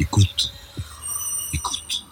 Écoute. 0.00 0.50
Écoute. 1.52 2.06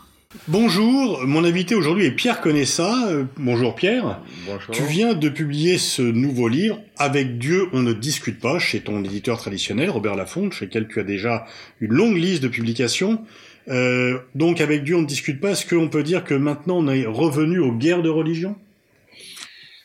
Bonjour, 0.47 1.27
mon 1.27 1.43
invité 1.43 1.75
aujourd'hui 1.75 2.05
est 2.05 2.11
Pierre 2.11 2.43
Conessa. 2.43 3.09
Euh, 3.09 3.25
bonjour 3.39 3.75
Pierre. 3.75 4.21
Bonjour. 4.45 4.75
Tu 4.75 4.83
viens 4.83 5.15
de 5.15 5.31
publier 5.31 5.79
ce 5.79 6.03
nouveau 6.03 6.49
livre, 6.49 6.79
Avec 6.99 7.39
Dieu, 7.39 7.63
on 7.73 7.81
ne 7.81 7.95
discute 7.95 8.41
pas, 8.41 8.59
chez 8.59 8.81
ton 8.81 9.03
éditeur 9.03 9.39
traditionnel, 9.39 9.89
Robert 9.89 10.17
Laffont, 10.17 10.51
chez 10.51 10.67
lequel 10.67 10.87
tu 10.87 11.01
as 11.01 11.03
déjà 11.03 11.47
une 11.81 11.93
longue 11.93 12.19
liste 12.19 12.43
de 12.43 12.49
publications. 12.49 13.25
Euh, 13.69 14.19
donc, 14.35 14.61
Avec 14.61 14.85
Dieu, 14.85 14.97
on 14.97 15.03
ne 15.03 15.07
discute 15.07 15.41
pas. 15.41 15.53
Est-ce 15.53 15.65
qu'on 15.65 15.89
peut 15.89 16.03
dire 16.03 16.25
que 16.25 16.35
maintenant 16.35 16.77
on 16.77 16.89
est 16.89 17.07
revenu 17.07 17.59
aux 17.59 17.73
guerres 17.73 18.03
de 18.03 18.11
religion? 18.11 18.55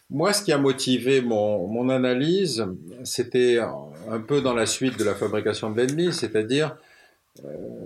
Moi, 0.09 0.33
ce 0.33 0.43
qui 0.43 0.51
a 0.51 0.57
motivé 0.57 1.21
mon, 1.21 1.69
mon 1.69 1.87
analyse, 1.87 2.65
c'était 3.05 3.59
un 3.59 4.19
peu 4.19 4.41
dans 4.41 4.53
la 4.53 4.65
suite 4.65 4.99
de 4.99 5.05
la 5.05 5.15
fabrication 5.15 5.71
de 5.71 5.77
l'ennemi, 5.77 6.11
c'est-à-dire, 6.11 6.75
euh, 6.75 6.92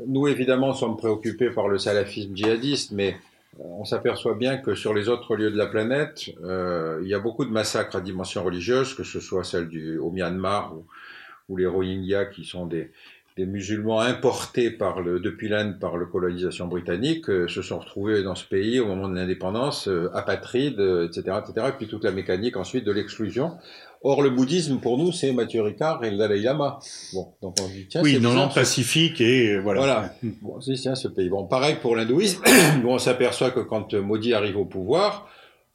nous 0.07 0.27
évidemment 0.27 0.73
sommes 0.73 0.97
préoccupés 0.97 1.49
par 1.49 1.67
le 1.67 1.77
salafisme 1.77 2.35
djihadiste, 2.35 2.91
mais 2.91 3.15
euh, 3.59 3.63
on 3.79 3.85
s'aperçoit 3.85 4.35
bien 4.35 4.57
que 4.57 4.75
sur 4.75 4.93
les 4.93 5.09
autres 5.09 5.35
lieux 5.35 5.51
de 5.51 5.57
la 5.57 5.67
planète, 5.67 6.29
euh, 6.43 6.99
il 7.01 7.07
y 7.07 7.13
a 7.13 7.19
beaucoup 7.19 7.45
de 7.45 7.51
massacres 7.51 7.95
à 7.95 8.01
dimension 8.01 8.43
religieuse, 8.43 8.93
que 8.93 9.03
ce 9.03 9.19
soit 9.19 9.43
celle 9.43 9.67
du, 9.67 9.97
au 9.97 10.11
Myanmar 10.11 10.75
ou, 10.75 11.55
les 11.55 11.65
Rohingyas 11.65 12.25
qui 12.25 12.43
sont 12.43 12.65
des, 12.65 12.91
des 13.37 13.45
musulmans 13.45 14.01
importés 14.01 14.71
par 14.71 14.99
le, 15.01 15.19
depuis 15.19 15.47
l'Inde 15.47 15.79
par 15.79 15.95
la 15.97 16.05
colonisation 16.05 16.67
britannique 16.67 17.29
euh, 17.29 17.47
se 17.47 17.61
sont 17.61 17.77
retrouvés 17.77 18.23
dans 18.23 18.33
ce 18.33 18.43
pays 18.43 18.79
au 18.79 18.87
moment 18.87 19.07
de 19.07 19.15
l'indépendance, 19.15 19.87
euh, 19.87 20.09
apatrides, 20.15 20.79
euh, 20.79 21.07
etc., 21.07 21.37
etc., 21.39 21.67
et 21.69 21.71
puis 21.77 21.87
toute 21.87 22.03
la 22.03 22.11
mécanique 22.11 22.57
ensuite 22.57 22.83
de 22.83 22.91
l'exclusion. 22.91 23.57
Or, 24.01 24.21
le 24.21 24.29
bouddhisme, 24.29 24.77
pour 24.79 24.97
nous, 24.97 25.11
c'est 25.11 25.31
Mathieu 25.33 25.61
Ricard 25.61 26.03
et 26.03 26.11
le 26.11 26.17
Dalai 26.17 26.39
Lama. 26.41 26.79
Bon, 27.13 27.33
donc 27.41 27.55
on 27.61 27.67
dit, 27.67 27.87
tiens, 27.89 28.01
Oui, 28.03 28.19
l'Inde 28.19 28.49
ce- 28.51 28.55
Pacifique 28.55 29.19
et 29.21 29.57
voilà. 29.59 29.79
Voilà. 29.81 30.13
Bon, 30.41 30.61
c'est 30.61 30.73
tiens, 30.75 30.95
ce 30.95 31.07
pays. 31.07 31.29
Bon, 31.29 31.45
pareil 31.45 31.77
pour 31.81 31.95
l'hindouisme, 31.95 32.41
où 32.85 32.89
on 32.89 32.99
s'aperçoit 32.99 33.51
que 33.51 33.59
quand 33.59 33.93
Modi 33.95 34.33
arrive 34.33 34.57
au 34.57 34.65
pouvoir, 34.65 35.27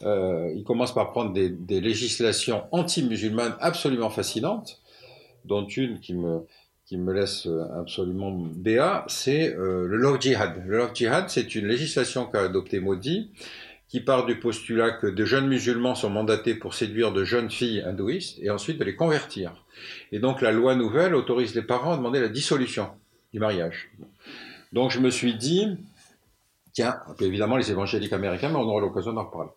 euh, 0.04 0.52
il 0.56 0.64
commence 0.64 0.94
par 0.94 1.10
prendre 1.12 1.32
des, 1.32 1.48
des 1.50 1.80
législations 1.80 2.62
anti-musulmanes 2.70 3.54
absolument 3.60 4.10
fascinantes, 4.10 4.80
dont 5.44 5.66
une 5.66 5.98
qui 6.00 6.14
me, 6.14 6.46
qui 6.86 6.96
me 6.96 7.12
laisse 7.12 7.46
euh, 7.46 7.64
absolument 7.80 8.30
béat, 8.32 9.04
c'est 9.08 9.54
euh, 9.54 9.86
le 9.88 9.96
love 9.96 10.20
jihad. 10.20 10.62
Le 10.66 10.78
love 10.78 10.90
jihad, 10.94 11.24
c'est 11.28 11.54
une 11.54 11.66
législation 11.66 12.26
qu'a 12.26 12.42
adoptée 12.42 12.80
Modi, 12.80 13.30
qui 13.92 14.00
part 14.00 14.24
du 14.24 14.36
postulat 14.36 14.92
que 14.92 15.06
de 15.06 15.24
jeunes 15.26 15.48
musulmans 15.48 15.94
sont 15.94 16.08
mandatés 16.08 16.54
pour 16.54 16.72
séduire 16.72 17.12
de 17.12 17.24
jeunes 17.24 17.50
filles 17.50 17.82
hindouistes 17.82 18.38
et 18.40 18.48
ensuite 18.48 18.78
de 18.78 18.84
les 18.84 18.96
convertir. 18.96 19.52
Et 20.12 20.18
donc 20.18 20.40
la 20.40 20.50
loi 20.50 20.74
nouvelle 20.74 21.14
autorise 21.14 21.54
les 21.54 21.60
parents 21.60 21.92
à 21.92 21.96
demander 21.98 22.18
la 22.18 22.30
dissolution 22.30 22.88
du 23.34 23.38
mariage. 23.38 23.90
Donc 24.72 24.92
je 24.92 24.98
me 24.98 25.10
suis 25.10 25.34
dit, 25.34 25.76
tiens, 26.72 26.96
évidemment 27.20 27.56
les 27.56 27.70
évangéliques 27.70 28.12
américains, 28.12 28.48
mais 28.48 28.56
on 28.56 28.62
aura 28.62 28.80
l'occasion 28.80 29.12
d'en 29.12 29.24
reparler. 29.24 29.50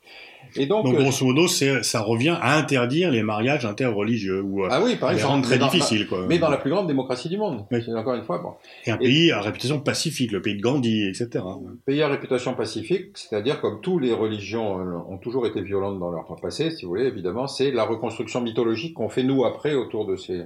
Et 0.55 0.65
donc, 0.65 0.85
Donc, 0.85 0.95
euh, 0.95 1.01
grosso 1.01 1.25
modo, 1.25 1.47
ça 1.47 2.01
revient 2.01 2.37
à 2.41 2.57
interdire 2.57 3.09
les 3.09 3.23
mariages 3.23 3.65
interreligieux 3.65 4.41
ou 4.41 4.63
euh, 4.63 4.69
ah 4.69 4.81
oui, 4.83 4.95
par 4.95 5.11
exemple, 5.11 5.43
très 5.43 5.57
difficiles. 5.57 6.07
Quoi. 6.07 6.25
mais 6.27 6.37
dans 6.39 6.49
la 6.49 6.57
plus 6.57 6.69
grande 6.69 6.87
démocratie 6.87 7.29
du 7.29 7.37
monde. 7.37 7.65
Oui. 7.71 7.79
Encore 7.95 8.15
une 8.15 8.23
fois, 8.23 8.39
bon. 8.39 8.53
Et 8.85 8.91
un 8.91 8.97
pays 8.97 9.31
à 9.31 9.41
réputation 9.41 9.79
pacifique, 9.79 10.31
le 10.31 10.41
pays 10.41 10.55
de 10.55 10.61
Gandhi, 10.61 11.07
etc. 11.07 11.43
Pays 11.85 12.01
à 12.01 12.09
réputation 12.09 12.53
pacifique, 12.53 13.17
c'est-à-dire 13.17 13.61
comme 13.61 13.81
toutes 13.81 14.03
les 14.03 14.13
religions 14.13 14.79
euh, 14.79 14.97
ont 15.09 15.17
toujours 15.17 15.47
été 15.47 15.61
violentes 15.61 15.99
dans 15.99 16.11
leur 16.11 16.25
passé, 16.41 16.69
si 16.71 16.83
vous 16.83 16.89
voulez, 16.89 17.05
évidemment, 17.05 17.47
c'est 17.47 17.71
la 17.71 17.85
reconstruction 17.85 18.41
mythologique 18.41 18.93
qu'on 18.93 19.09
fait 19.09 19.23
nous 19.23 19.45
après 19.45 19.73
autour 19.73 20.05
de 20.05 20.15
ces 20.15 20.43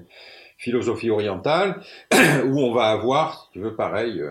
philosophies 0.57 1.09
orientales, 1.09 1.81
où 2.45 2.59
on 2.61 2.73
va 2.73 2.89
avoir, 2.89 3.45
si 3.45 3.53
tu 3.53 3.59
veux, 3.59 3.75
pareil. 3.75 4.19
euh, 4.19 4.29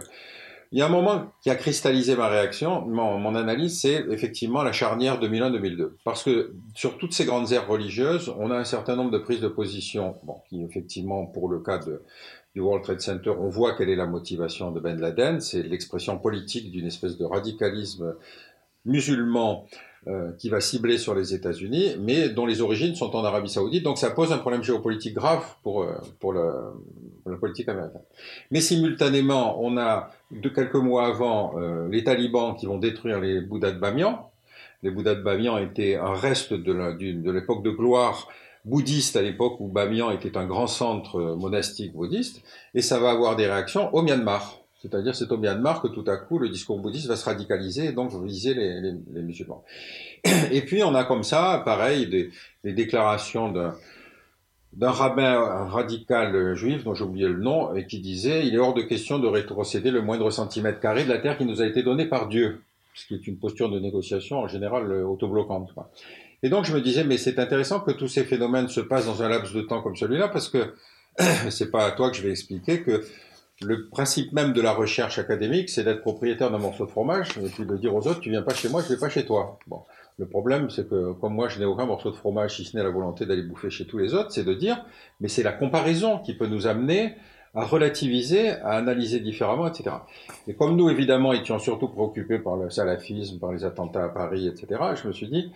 Il 0.71 0.79
y 0.79 0.83
a 0.83 0.87
un 0.87 0.91
moment 0.91 1.33
qui 1.43 1.49
a 1.49 1.55
cristallisé 1.55 2.15
ma 2.15 2.29
réaction, 2.29 2.85
mon, 2.87 3.35
analyse, 3.35 3.81
c'est 3.81 4.05
effectivement 4.11 4.63
la 4.63 4.73
charnière 4.73 5.19
2001-2002. 5.19 5.93
Parce 6.05 6.23
que 6.23 6.53
sur 6.75 6.99
toutes 6.99 7.15
ces 7.15 7.25
grandes 7.25 7.53
aires 7.53 7.67
religieuses, 7.67 8.35
on 8.39 8.51
a 8.51 8.57
un 8.57 8.65
certain 8.65 8.95
nombre 8.95 9.11
de 9.11 9.19
prises 9.19 9.41
de 9.41 9.49
position, 9.49 10.17
bon, 10.25 10.37
qui 10.49 10.63
effectivement, 10.63 11.25
pour 11.25 11.49
le 11.49 11.61
cas 11.61 11.81
du 12.55 12.61
World 12.61 12.85
Trade 12.85 13.01
Center, 13.01 13.31
on 13.31 13.49
voit 13.49 13.77
quelle 13.77 13.89
est 13.89 13.97
la 13.97 14.07
motivation 14.07 14.71
de 14.71 14.81
Ben 14.81 15.01
Laden, 15.01 15.41
c'est 15.41 15.63
l'expression 15.63 16.19
politique 16.19 16.71
d'une 16.71 16.87
espèce 16.87 17.17
de 17.17 17.25
radicalisme 17.25 18.17
musulman 18.85 19.67
euh, 20.07 20.33
qui 20.39 20.49
va 20.51 20.61
cibler 20.61 20.99
sur 20.99 21.15
les 21.15 21.35
États-Unis, 21.35 21.97
mais 21.99 22.29
dont 22.29 22.47
les 22.47 22.61
origines 22.61 22.95
sont 22.95 23.17
en 23.17 23.25
Arabie 23.25 23.49
Saoudite. 23.49 23.85
Donc 23.85 23.99
ça 23.99 24.11
pose 24.11 24.33
un 24.33 24.39
problème 24.39 24.63
géopolitique 24.63 25.15
grave 25.15 25.45
pour, 25.63 25.83
euh, 25.83 25.95
pour, 26.21 26.35
pour 26.35 26.35
la 27.31 27.37
politique 27.37 27.69
américaine. 27.69 28.03
Mais 28.51 28.61
simultanément, 28.61 29.63
on 29.63 29.77
a 29.77 30.11
de 30.31 30.49
quelques 30.49 30.75
mois 30.75 31.07
avant 31.07 31.59
euh, 31.59 31.89
les 31.89 32.05
talibans 32.05 32.55
qui 32.57 32.67
vont 32.67 32.79
détruire 32.79 33.21
les 33.21 33.41
Bouddhas 33.41 33.73
de 33.73 33.79
Bamiyan. 33.79 34.31
Les 34.83 34.91
Bouddhas 34.91 35.17
de 35.17 35.23
Bamiyan 35.23 35.59
étaient 35.59 35.97
un 35.97 36.15
reste 36.15 36.53
de 36.53 37.31
l'époque 37.31 37.63
de 37.63 37.71
gloire 37.71 38.29
bouddhiste 38.65 39.17
à 39.17 39.23
l'époque 39.23 39.61
où 39.61 39.69
Bamiyan 39.69 40.11
était 40.11 40.37
un 40.37 40.47
grand 40.47 40.67
centre 40.67 41.17
euh, 41.17 41.37
monastique 41.37 41.93
bouddhiste, 41.93 42.43
et 42.75 42.83
ça 42.83 42.99
va 42.99 43.11
avoir 43.11 43.37
des 43.37 43.47
réactions 43.47 43.93
au 43.95 44.03
Myanmar. 44.03 44.61
C'est-à-dire 44.81 45.15
c'est 45.17 45.33
au 45.33 45.39
Myanmar 45.39 45.83
que 45.83 45.89
tout 45.89 46.05
à 46.07 46.17
coup 46.17 46.39
le 46.39 46.49
discours 46.49 46.79
bouddhiste 46.79 47.07
va 47.09 47.17
se 47.17 47.25
radicaliser 47.25 47.87
et 47.87 47.93
donc 47.93 48.13
viser 48.25 48.55
les, 48.55 48.81
les, 48.81 48.95
les 49.13 49.23
musulmans. 49.23 49.65
Et 50.53 50.61
puis 50.63 50.83
on 50.85 50.95
a 50.95 51.05
comme 51.05 51.25
ça, 51.25 51.63
pareil, 51.65 52.07
des, 52.07 52.31
des 52.63 52.73
déclarations 52.73 53.51
d'un 53.51 53.75
d'un 54.75 54.91
rabbin 54.91 55.65
radical 55.65 56.55
juif 56.55 56.85
dont 56.85 56.95
j'ai 56.95 57.05
oublié 57.05 57.27
le 57.27 57.39
nom 57.39 57.75
et 57.75 57.87
qui 57.87 58.01
disait 58.01 58.47
il 58.47 58.55
est 58.55 58.59
hors 58.59 58.75
de 58.75 58.83
question 58.83 59.19
de 59.19 59.27
rétrocéder 59.27 59.91
le 59.91 60.03
moindre 60.03 60.31
centimètre 60.31 60.81
carré 60.81 61.05
de 61.05 61.09
la 61.09 61.19
terre 61.19 61.39
qui 61.39 61.45
nous 61.45 61.63
a 61.63 61.67
été 61.67 61.83
donnée 61.83 62.07
par 62.07 62.29
Dieu, 62.29 62.63
ce 62.95 63.07
qui 63.07 63.15
est 63.15 63.27
une 63.27 63.39
posture 63.39 63.71
de 63.71 63.81
négociation 63.81 64.39
en 64.39 64.49
général 64.49 64.91
euh, 64.91 65.05
autobloquante. 65.05 65.73
quoi. 65.73 65.91
Et 66.43 66.51
donc 66.51 66.65
je 66.65 66.75
me 66.75 66.81
disais 66.81 67.05
mais 67.05 67.17
c'est 67.17 67.39
intéressant 67.39 67.81
que 67.81 67.93
tous 67.93 68.09
ces 68.09 68.25
phénomènes 68.25 68.69
se 68.69 68.81
passent 68.81 69.07
dans 69.07 69.23
un 69.23 69.29
laps 69.29 69.55
de 69.55 69.63
temps 69.63 69.83
comme 69.83 69.97
celui-là 69.97 70.29
parce 70.29 70.49
que 70.49 70.75
c'est 71.51 71.71
pas 71.71 71.87
à 71.87 71.91
toi 71.93 72.11
que 72.11 72.17
je 72.17 72.23
vais 72.23 72.31
expliquer 72.31 72.83
que 72.83 73.05
le 73.61 73.89
principe 73.89 74.33
même 74.33 74.53
de 74.53 74.61
la 74.61 74.73
recherche 74.73 75.19
académique, 75.19 75.69
c'est 75.69 75.83
d'être 75.83 76.01
propriétaire 76.01 76.51
d'un 76.51 76.59
morceau 76.59 76.87
de 76.87 76.91
fromage 76.91 77.31
et 77.39 77.49
puis 77.49 77.65
de 77.65 77.77
dire 77.77 77.95
aux 77.95 78.07
autres, 78.07 78.21
tu 78.21 78.31
viens 78.31 78.43
pas 78.43 78.55
chez 78.55 78.69
moi, 78.69 78.83
je 78.83 78.93
vais 78.93 79.01
pas 79.01 79.09
chez 79.09 79.25
toi. 79.25 79.59
Bon, 79.67 79.83
le 80.19 80.27
problème, 80.27 80.69
c'est 80.69 80.89
que 80.89 81.13
comme 81.13 81.35
moi, 81.35 81.49
je 81.49 81.59
n'ai 81.59 81.65
aucun 81.65 81.87
morceau 81.87 82.11
de 82.11 82.17
fromage, 82.17 82.57
si 82.57 82.65
ce 82.65 82.77
n'est 82.77 82.83
la 82.83 82.91
volonté 82.91 83.25
d'aller 83.25 83.43
bouffer 83.43 83.71
chez 83.71 83.87
tous 83.87 83.99
les 83.99 84.15
autres, 84.15 84.33
c'est 84.33 84.45
de 84.45 84.55
dire, 84.55 84.85
mais 85.21 85.29
c'est 85.29 85.45
la 85.45 85.53
comparaison 85.53 86.19
qui 86.19 86.35
peut 86.35 86.49
nous 86.49 86.67
amener 86.67 87.15
à 87.55 87.65
relativiser, 87.65 88.51
à 88.51 88.73
analyser 88.73 89.21
différemment, 89.21 89.69
etc. 89.69 89.97
Et 90.49 90.55
comme 90.55 90.77
nous, 90.77 90.91
évidemment, 90.91 91.33
étions 91.33 91.59
surtout 91.59 91.89
préoccupés 91.89 92.39
par 92.41 92.57
le 92.57 92.69
salafisme, 92.69 93.39
par 93.39 93.53
les 93.53 93.65
attentats 93.65 94.05
à 94.05 94.09
Paris, 94.09 94.49
etc., 94.49 94.81
je 95.01 95.09
me 95.09 95.13
suis 95.13 95.29
dit, 95.29 95.53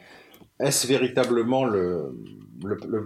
est-ce 0.61 0.87
véritablement 0.87 1.65
le, 1.65 2.15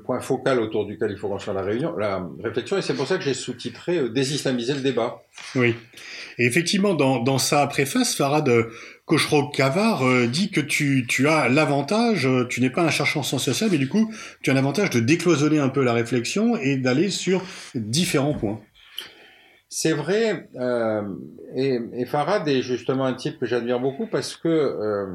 point 0.04 0.20
focal 0.20 0.60
autour 0.60 0.84
duquel 0.84 1.10
il 1.10 1.16
faut 1.16 1.28
construire 1.28 1.56
la, 1.56 1.62
réunion, 1.62 1.96
la 1.96 2.28
réflexion 2.42 2.76
Et 2.76 2.82
c'est 2.82 2.94
pour 2.94 3.06
ça 3.06 3.16
que 3.16 3.24
j'ai 3.24 3.32
sous-titré 3.32 3.98
euh, 3.98 4.08
Désislamiser 4.10 4.74
le 4.74 4.80
débat. 4.80 5.22
Oui. 5.54 5.74
Et 6.38 6.44
effectivement, 6.44 6.92
dans, 6.92 7.22
dans 7.22 7.38
sa 7.38 7.66
préface, 7.66 8.14
Farad 8.14 8.50
Kochro-Kavar 9.06 10.02
euh, 10.02 10.26
dit 10.26 10.50
que 10.50 10.60
tu, 10.60 11.06
tu 11.08 11.28
as 11.28 11.48
l'avantage, 11.48 12.26
euh, 12.26 12.44
tu 12.46 12.60
n'es 12.60 12.70
pas 12.70 12.82
un 12.82 12.90
chercheur 12.90 13.20
en 13.20 13.22
sciences 13.22 13.44
sociales, 13.44 13.70
mais 13.70 13.78
du 13.78 13.88
coup, 13.88 14.12
tu 14.42 14.50
as 14.50 14.54
l'avantage 14.54 14.90
de 14.90 15.00
décloisonner 15.00 15.58
un 15.60 15.68
peu 15.68 15.82
la 15.84 15.92
réflexion 15.92 16.56
et 16.56 16.76
d'aller 16.76 17.10
sur 17.10 17.42
différents 17.74 18.34
points. 18.34 18.60
C'est 19.68 19.92
vrai, 19.92 20.48
euh, 20.56 21.02
et, 21.54 21.78
et 21.92 22.04
Farad 22.06 22.46
est 22.48 22.62
justement 22.62 23.04
un 23.04 23.14
type 23.14 23.38
que 23.38 23.46
j'admire 23.46 23.78
beaucoup 23.80 24.06
parce 24.06 24.36
que 24.36 24.48
euh, 24.48 25.06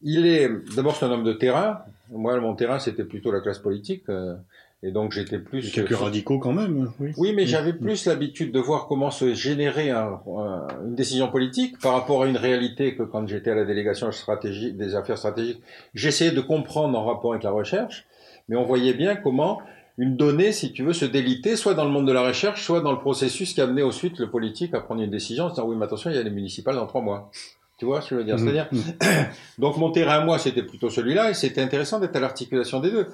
il 0.00 0.26
est 0.26 0.50
d'abord 0.74 0.96
c'est 0.96 1.04
un 1.04 1.10
homme 1.10 1.24
de 1.24 1.34
terrain. 1.34 1.80
Moi, 2.10 2.40
mon 2.40 2.54
terrain 2.54 2.78
c'était 2.78 3.04
plutôt 3.04 3.30
la 3.30 3.40
classe 3.40 3.58
politique, 3.58 4.04
euh, 4.08 4.34
et 4.82 4.92
donc 4.92 5.12
j'étais 5.12 5.38
plus 5.38 5.70
quelques 5.72 5.96
radicaux 5.96 6.38
quand 6.38 6.52
même, 6.52 6.92
oui. 7.00 7.10
Oui, 7.16 7.32
mais 7.34 7.46
j'avais 7.46 7.72
plus 7.72 8.06
l'habitude 8.06 8.52
de 8.52 8.60
voir 8.60 8.86
comment 8.86 9.10
se 9.10 9.34
générer 9.34 9.90
un- 9.90 10.20
un- 10.38 10.66
une 10.86 10.94
décision 10.94 11.28
politique 11.28 11.78
par 11.80 11.94
rapport 11.94 12.22
à 12.22 12.26
une 12.26 12.36
réalité 12.36 12.94
que 12.94 13.02
quand 13.02 13.26
j'étais 13.26 13.50
à 13.50 13.54
la 13.56 13.64
délégation 13.64 14.12
stratégique, 14.12 14.76
des 14.76 14.94
affaires 14.94 15.18
stratégiques, 15.18 15.60
j'essayais 15.94 16.30
de 16.30 16.40
comprendre 16.40 16.96
en 16.98 17.04
rapport 17.04 17.32
avec 17.32 17.42
la 17.42 17.50
recherche, 17.50 18.04
mais 18.48 18.56
on 18.56 18.64
voyait 18.64 18.94
bien 18.94 19.16
comment 19.16 19.60
une 20.00 20.16
donnée, 20.16 20.52
si 20.52 20.72
tu 20.72 20.84
veux, 20.84 20.92
se 20.92 21.04
délitait 21.04 21.56
soit 21.56 21.74
dans 21.74 21.84
le 21.84 21.90
monde 21.90 22.06
de 22.06 22.12
la 22.12 22.22
recherche, 22.22 22.62
soit 22.62 22.80
dans 22.80 22.92
le 22.92 23.00
processus 23.00 23.52
qui 23.54 23.60
amenait 23.60 23.82
ensuite 23.82 24.20
le 24.20 24.30
politique 24.30 24.72
à 24.74 24.80
prendre 24.80 25.02
une 25.02 25.10
décision 25.10 25.46
en 25.46 25.48
disant 25.50 25.66
oui, 25.66 25.74
mais 25.76 25.86
attention, 25.86 26.08
il 26.10 26.14
y 26.14 26.20
a 26.20 26.22
les 26.22 26.30
municipales 26.30 26.76
dans 26.76 26.86
trois 26.86 27.00
mois. 27.02 27.32
Tu 27.78 27.84
vois 27.84 28.00
ce 28.00 28.10
que 28.10 28.14
je 28.14 28.20
veux 28.20 28.24
dire? 28.24 28.36
Mhm. 28.38 28.44
C'est-à-dire, 28.44 28.68
donc 29.58 29.76
mon 29.76 29.90
terrain, 29.90 30.24
moi, 30.24 30.38
c'était 30.38 30.62
plutôt 30.62 30.88
celui-là, 30.90 31.30
et 31.30 31.34
c'était 31.34 31.60
intéressant 31.62 31.98
d'être 31.98 32.14
à 32.14 32.20
l'articulation 32.20 32.78
des 32.80 32.90
deux. 32.92 33.06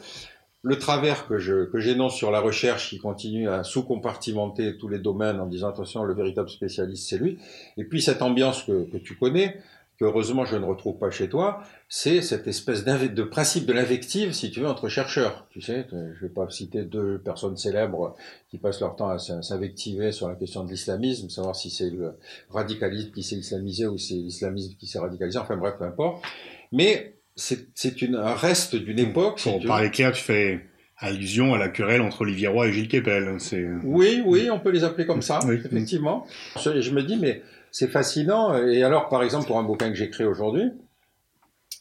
Le 0.65 0.79
travers 0.79 1.29
que 1.29 1.39
je 1.39 1.67
que 1.67 1.79
j'énonce 1.79 2.17
sur 2.17 2.31
la 2.31 2.41
recherche, 2.41 2.89
qui 2.89 2.99
continue 2.99 3.49
à 3.49 3.65
sous-compartimenter 3.65 4.79
tous 4.79 4.89
les 4.89 4.99
domaines 4.99 5.39
en 5.39 5.47
disant 5.47 5.69
attention, 5.69 6.05
le 6.05 6.15
véritable 6.15 6.49
spécialiste, 6.49 7.09
c'est 7.09 7.19
lui. 7.19 7.39
Et 7.77 7.85
puis 7.85 8.01
cette 8.01 8.23
ambiance 8.23 8.63
que, 8.63 8.91
que 8.91 8.97
tu 8.97 9.17
connais, 9.17 9.59
que 9.99 10.05
heureusement 10.05 10.45
je 10.45 10.57
ne 10.57 10.65
retrouve 10.65 10.99
pas 10.99 11.11
chez 11.11 11.29
toi, 11.29 11.63
c'est 11.89 12.21
cette 12.21 12.47
espèce 12.47 12.85
de 12.85 13.23
principe 13.23 13.67
de 13.67 13.73
l'invective, 13.73 14.33
si 14.33 14.51
tu 14.51 14.61
veux, 14.61 14.67
entre 14.67 14.89
chercheurs. 14.89 15.47
Tu 15.51 15.61
sais, 15.61 15.87
je 15.93 16.27
vais 16.27 16.33
pas 16.33 16.49
citer 16.51 16.83
deux 16.83 17.19
personnes 17.19 17.57
célèbres 17.57 18.17
qui 18.49 18.59
passent 18.59 18.81
leur 18.81 18.97
temps 18.97 19.09
à 19.09 19.19
s'invectiver 19.19 20.11
sur 20.11 20.29
la 20.29 20.35
question 20.35 20.65
de 20.65 20.71
l'islamisme, 20.71 21.29
savoir 21.29 21.55
si 21.55 21.71
c'est 21.71 21.91
le 21.91 22.15
radicalisme 22.51 23.13
qui 23.13 23.23
s'est 23.23 23.37
islamisé 23.37 23.87
ou 23.87 23.99
c'est 23.99 24.15
l'islamisme 24.15 24.75
qui 24.79 24.87
s'est 24.87 24.99
radicalisé, 24.99 25.39
enfin 25.39 25.57
bref, 25.57 25.75
peu 25.79 25.85
importe. 25.85 26.25
Mais 26.73 27.14
c'est 27.37 28.03
un 28.15 28.35
reste 28.35 28.77
d'une 28.77 28.99
époque. 28.99 29.41
Pour 29.43 29.61
si 29.61 29.67
parler 29.67 29.91
clair, 29.91 30.13
tu 30.13 30.23
fais 30.23 30.61
allusion 30.99 31.55
à 31.55 31.59
la 31.59 31.69
querelle 31.69 32.01
entre 32.01 32.23
Olivier 32.23 32.49
Roy 32.49 32.69
et 32.69 32.73
Gilles 32.73 32.89
Kepel. 32.89 33.37
Oui, 33.83 34.23
oui, 34.25 34.49
on 34.51 34.61
peut 34.61 34.71
les 34.71 34.85
appeler 34.85 35.07
comme 35.07 35.23
ça, 35.23 35.41
effectivement. 35.53 36.27
Je 36.57 36.91
me 36.91 37.03
dis, 37.03 37.17
mais 37.17 37.43
c'est 37.71 37.89
fascinant. 37.89 38.57
Et 38.67 38.83
alors, 38.83 39.09
par 39.09 39.23
exemple, 39.23 39.47
pour 39.47 39.59
un 39.59 39.65
bouquin 39.65 39.89
que 39.91 39.97
j'écris 39.97 40.25
aujourd'hui, 40.25 40.71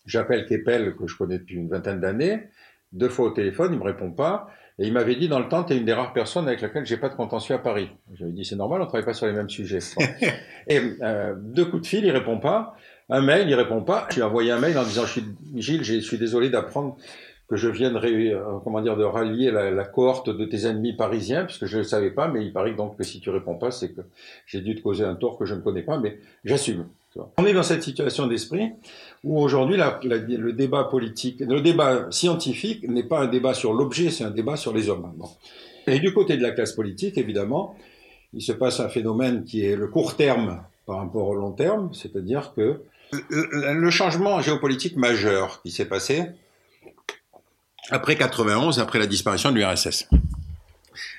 j'appelle 0.06 0.46
Kepel, 0.46 0.96
que 0.96 1.08
je 1.08 1.16
connais 1.16 1.38
depuis 1.38 1.56
une 1.56 1.70
vingtaine 1.70 2.00
d'années, 2.00 2.44
deux 2.92 3.10
fois 3.10 3.28
au 3.28 3.32
téléphone, 3.32 3.74
il 3.74 3.80
me 3.80 3.84
répond 3.84 4.12
pas. 4.12 4.48
Et 4.80 4.88
il 4.88 4.94
m'avait 4.94 5.16
dit, 5.16 5.28
dans 5.28 5.40
le 5.40 5.48
temps, 5.48 5.64
tu 5.64 5.74
es 5.74 5.78
une 5.78 5.86
des 5.86 5.94
rares 5.94 6.14
personnes 6.14 6.48
avec 6.48 6.62
laquelle 6.62 6.86
j'ai 6.86 6.98
pas 6.98 7.10
de 7.10 7.14
contentieux 7.14 7.54
à 7.54 7.60
Paris. 7.60 7.92
J'avais 8.16 8.32
dit, 8.32 8.44
c'est 8.44 8.56
normal, 8.56 8.82
on 8.82 8.86
travaille 8.86 9.06
pas 9.06 9.14
sur 9.14 9.28
les 9.28 9.34
mêmes 9.34 9.50
sujets. 9.50 9.80
et 10.68 10.80
euh, 11.02 11.36
deux 11.38 11.66
coups 11.66 11.84
de 11.84 11.88
fil, 11.88 12.04
il 12.04 12.12
répond 12.12 12.40
pas. 12.40 12.76
Un 13.14 13.22
mail, 13.22 13.48
il 13.48 13.54
répond 13.54 13.84
pas. 13.84 14.08
Je 14.10 14.16
lui 14.16 14.22
ai 14.22 14.24
envoyé 14.24 14.50
un 14.50 14.60
mail 14.60 14.76
en 14.76 14.84
disant, 14.84 15.04
Gilles, 15.06 15.84
je 15.84 16.00
suis 16.00 16.18
désolé 16.18 16.50
d'apprendre 16.50 16.98
que 17.48 17.58
je 17.58 17.70
vienne 17.70 17.96
euh, 17.96 18.60
comment 18.64 18.82
dire 18.82 18.98
de 18.98 19.04
rallier 19.04 19.52
la, 19.52 19.84
cohorte 19.84 20.32
de 20.32 20.46
tes 20.46 20.66
ennemis 20.66 20.94
parisiens 20.94 21.46
puisque 21.46 21.68
je 21.68 21.78
ne 21.78 21.82
le 21.84 21.88
savais 21.88 22.10
pas 22.10 22.28
mais 22.28 22.44
il 22.44 22.52
paraît 22.52 22.74
donc 22.74 22.98
que 22.98 23.04
si 23.04 23.20
tu 23.20 23.30
réponds 23.30 23.56
pas 23.56 23.70
c'est 23.70 23.94
que 23.94 24.02
j'ai 24.48 24.62
dû 24.62 24.76
te 24.76 24.82
causer 24.82 25.04
un 25.04 25.14
tort 25.14 25.38
que 25.38 25.46
je 25.46 25.54
ne 25.54 25.60
connais 25.60 25.84
pas 25.84 26.00
mais 26.00 26.18
j'assume 26.46 26.88
on 27.38 27.46
est 27.46 27.54
dans 27.54 27.62
cette 27.62 27.84
situation 27.84 28.26
d'esprit 28.26 28.72
où 29.24 29.40
aujourd'hui 29.40 29.78
le 29.78 30.52
débat 30.54 30.86
politique 30.86 31.42
le 31.42 31.62
débat 31.62 32.08
scientifique 32.10 32.88
n'est 32.90 33.04
pas 33.04 33.20
un 33.20 33.28
débat 33.28 33.54
sur 33.54 33.74
l'objet 33.74 34.10
c'est 34.10 34.24
un 34.24 34.32
débat 34.32 34.56
sur 34.56 34.74
les 34.74 34.90
hommes. 34.90 35.14
Et 35.86 36.00
du 36.00 36.14
côté 36.14 36.38
de 36.38 36.42
la 36.42 36.52
classe 36.52 36.72
politique 36.72 37.18
évidemment 37.18 37.76
il 38.34 38.42
se 38.42 38.54
passe 38.54 38.80
un 38.80 38.90
phénomène 38.90 39.44
qui 39.44 39.64
est 39.64 39.76
le 39.76 39.88
court 39.88 40.16
terme 40.16 40.64
par 40.88 40.98
rapport 40.98 41.28
au 41.28 41.36
long 41.36 41.52
terme 41.52 41.90
c'est-à-dire 41.94 42.54
que 42.56 42.80
le 43.30 43.90
changement 43.90 44.42
géopolitique 44.42 44.96
majeur 44.96 45.62
qui 45.62 45.72
s'est 45.72 45.86
passé 45.86 46.26
après 47.90 48.16
91, 48.16 48.80
après 48.80 49.00
la 49.00 49.08
disparition 49.08 49.52
de 49.52 49.58
l'URSS. 49.58 50.08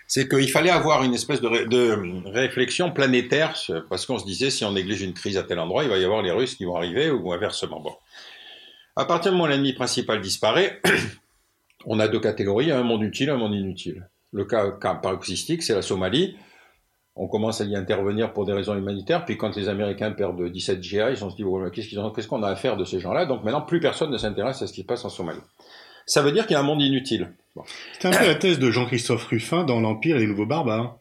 C'est 0.07 0.29
qu'il 0.29 0.51
fallait 0.51 0.71
avoir 0.71 1.03
une 1.03 1.15
espèce 1.15 1.41
de, 1.41 2.31
réflexion 2.31 2.91
planétaire, 2.91 3.55
parce 3.89 4.07
qu'on 4.07 4.19
se 4.19 4.25
disait, 4.25 4.51
si 4.51 4.65
on 4.65 4.73
néglige 4.73 5.03
une 5.03 5.15
crise 5.15 5.37
à 5.37 5.43
tel 5.43 5.59
endroit, 5.59 5.85
il 5.85 5.91
va 5.91 5.99
y 5.99 6.05
avoir 6.05 6.23
les 6.23 6.31
Russes 6.31 6.55
qui 6.55 6.65
vont 6.65 6.77
arriver, 6.77 7.11
ou 7.11 7.33
inversement. 7.33 7.83
À 8.97 9.05
partir 9.05 9.33
du 9.33 9.37
moment 9.37 9.49
où 9.49 9.51
l'ennemi 9.51 9.73
principal 9.73 10.21
disparaît, 10.21 10.81
on 11.87 11.99
a 11.99 12.09
deux 12.09 12.21
catégories, 12.21 12.71
un 12.71 12.83
monde 12.83 13.03
utile, 13.03 13.31
un 13.31 13.37
monde 13.37 13.55
inutile. 13.55 14.09
Le 14.33 14.45
cas, 14.45 14.71
paroxystique, 14.71 15.63
c'est 15.63 15.75
la 15.75 15.83
Somalie. 15.83 16.37
On 17.17 17.29
commence 17.29 17.61
à 17.61 17.65
y 17.65 17.77
intervenir 17.77 18.33
pour 18.33 18.45
des 18.45 18.53
raisons 18.53 18.77
humanitaires, 18.77 19.25
puis 19.25 19.37
quand 19.37 19.55
les 19.57 19.69
Américains 19.69 20.11
perdent 20.11 20.51
17 20.51 20.83
GI, 20.83 21.01
on 21.23 21.31
se 21.31 21.37
dit, 21.37 21.45
qu'est-ce 21.73 22.29
qu'on 22.29 22.43
a 22.43 22.49
à 22.49 22.57
faire 22.57 22.77
de 22.77 22.85
ces 22.85 22.99
gens-là? 22.99 23.25
Donc 23.27 23.45
maintenant, 23.45 23.63
plus 23.63 23.79
personne 23.79 24.11
ne 24.11 24.19
s'intéresse 24.19 24.63
à 24.63 24.67
ce 24.67 24.73
qui 24.73 24.81
se 24.81 24.87
passe 24.87 25.05
en 25.05 25.11
Somalie 25.11 25.41
ça 26.07 26.23
veut 26.23 26.33
dire 26.33 26.47
qu'il 26.47 26.55
y 26.55 26.57
a 26.57 26.61
un 26.61 26.65
monde 26.65 26.83
inutile. 26.83 27.33
C'est 27.99 28.09
un 28.09 28.11
peu 28.11 28.27
la 28.27 28.35
thèse 28.35 28.59
de 28.59 28.71
Jean-Christophe 28.71 29.27
Ruffin 29.27 29.65
dans 29.65 29.81
l'Empire 29.81 30.17
et 30.17 30.21
les 30.21 30.27
Nouveaux 30.27 30.47
Barbares. 30.47 30.99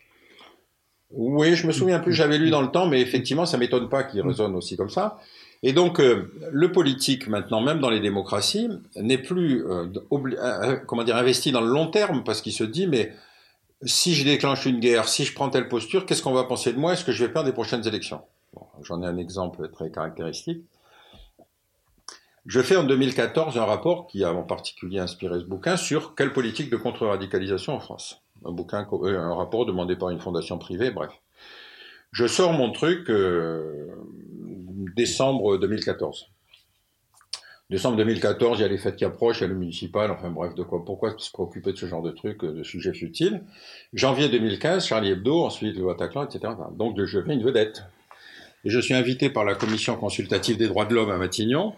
Oui, 1.11 1.55
je 1.55 1.67
me 1.67 1.71
souviens 1.71 1.99
plus, 1.99 2.13
j'avais 2.13 2.37
lu 2.37 2.49
dans 2.49 2.61
le 2.61 2.69
temps, 2.69 2.87
mais 2.87 3.01
effectivement, 3.01 3.45
ça 3.45 3.57
m'étonne 3.57 3.89
pas 3.89 4.03
qu'il 4.03 4.21
résonne 4.21 4.55
aussi 4.55 4.77
comme 4.77 4.89
ça. 4.89 5.19
Et 5.61 5.71
donc, 5.71 5.99
euh, 5.99 6.31
le 6.51 6.71
politique, 6.71 7.27
maintenant, 7.27 7.61
même 7.61 7.79
dans 7.79 7.89
les 7.89 7.99
démocraties, 7.99 8.69
n'est 8.95 9.19
plus 9.19 9.63
euh, 9.65 9.85
euh, 10.11 10.75
comment 10.87 11.03
dire, 11.03 11.15
investi 11.15 11.51
dans 11.51 11.61
le 11.61 11.71
long 11.71 11.87
terme, 11.87 12.23
parce 12.23 12.41
qu'il 12.41 12.51
se 12.51 12.63
dit, 12.63 12.87
mais 12.87 13.13
si 13.85 14.15
je 14.15 14.23
déclenche 14.23 14.65
une 14.65 14.79
guerre, 14.79 15.07
si 15.07 15.25
je 15.25 15.33
prends 15.33 15.49
telle 15.49 15.67
posture, 15.67 16.05
qu'est-ce 16.05 16.21
qu'on 16.21 16.33
va 16.33 16.43
penser 16.43 16.73
de 16.73 16.77
moi 16.77 16.93
Est-ce 16.93 17.05
que 17.05 17.11
je 17.11 17.25
vais 17.25 17.31
perdre 17.31 17.47
des 17.47 17.53
prochaines 17.53 17.87
élections? 17.87 18.21
J'en 18.81 19.01
ai 19.01 19.05
un 19.05 19.17
exemple 19.17 19.69
très 19.69 19.91
caractéristique. 19.91 20.63
Je 22.45 22.61
fais 22.61 22.75
en 22.75 22.83
2014 22.83 23.57
un 23.57 23.65
rapport 23.65 24.07
qui 24.07 24.23
a 24.23 24.33
en 24.33 24.43
particulier 24.43 24.99
inspiré 24.99 25.39
ce 25.39 25.45
bouquin 25.45 25.77
sur 25.77 26.13
quelle 26.13 26.33
politique 26.33 26.69
de 26.69 26.75
contre-radicalisation 26.75 27.73
en 27.73 27.79
France. 27.79 28.21
Un 28.43 28.51
bouquin, 28.51 28.85
euh, 28.91 29.17
un 29.17 29.33
rapport 29.33 29.65
demandé 29.65 29.95
par 29.95 30.09
une 30.09 30.19
fondation 30.19 30.57
privée, 30.57 30.91
bref. 30.91 31.11
Je 32.11 32.27
sors 32.27 32.51
mon 32.51 32.71
truc 32.71 33.09
euh, 33.09 33.95
décembre 34.95 35.57
2014. 35.57 36.29
Décembre 37.69 37.97
2014, 37.97 38.59
il 38.59 38.61
y 38.61 38.65
a 38.65 38.67
les 38.67 38.77
fêtes 38.77 38.97
qui 38.97 39.05
approchent, 39.05 39.39
il 39.39 39.43
y 39.43 39.45
a 39.45 39.47
le 39.47 39.55
municipal, 39.55 40.11
enfin 40.11 40.29
bref, 40.29 40.53
de 40.53 40.63
quoi, 40.63 40.83
pourquoi 40.83 41.15
se 41.17 41.31
préoccuper 41.31 41.71
de 41.71 41.77
ce 41.77 41.85
genre 41.85 42.01
de 42.01 42.11
trucs, 42.11 42.43
euh, 42.43 42.53
de 42.53 42.63
sujets 42.63 42.93
futiles. 42.93 43.41
Janvier 43.93 44.29
2015, 44.29 44.85
Charlie 44.85 45.11
Hebdo, 45.11 45.43
ensuite 45.43 45.77
le 45.77 45.85
Bataclan, 45.85 46.25
etc. 46.25 46.53
Donc 46.77 47.01
je 47.03 47.21
fais 47.21 47.33
une 47.33 47.43
vedette. 47.43 47.83
Et 48.65 48.69
je 48.69 48.79
suis 48.79 48.93
invité 48.93 49.29
par 49.29 49.45
la 49.45 49.55
commission 49.55 49.95
consultative 49.95 50.57
des 50.57 50.67
droits 50.67 50.85
de 50.85 50.93
l'homme 50.93 51.09
à 51.09 51.17
Matignon, 51.17 51.73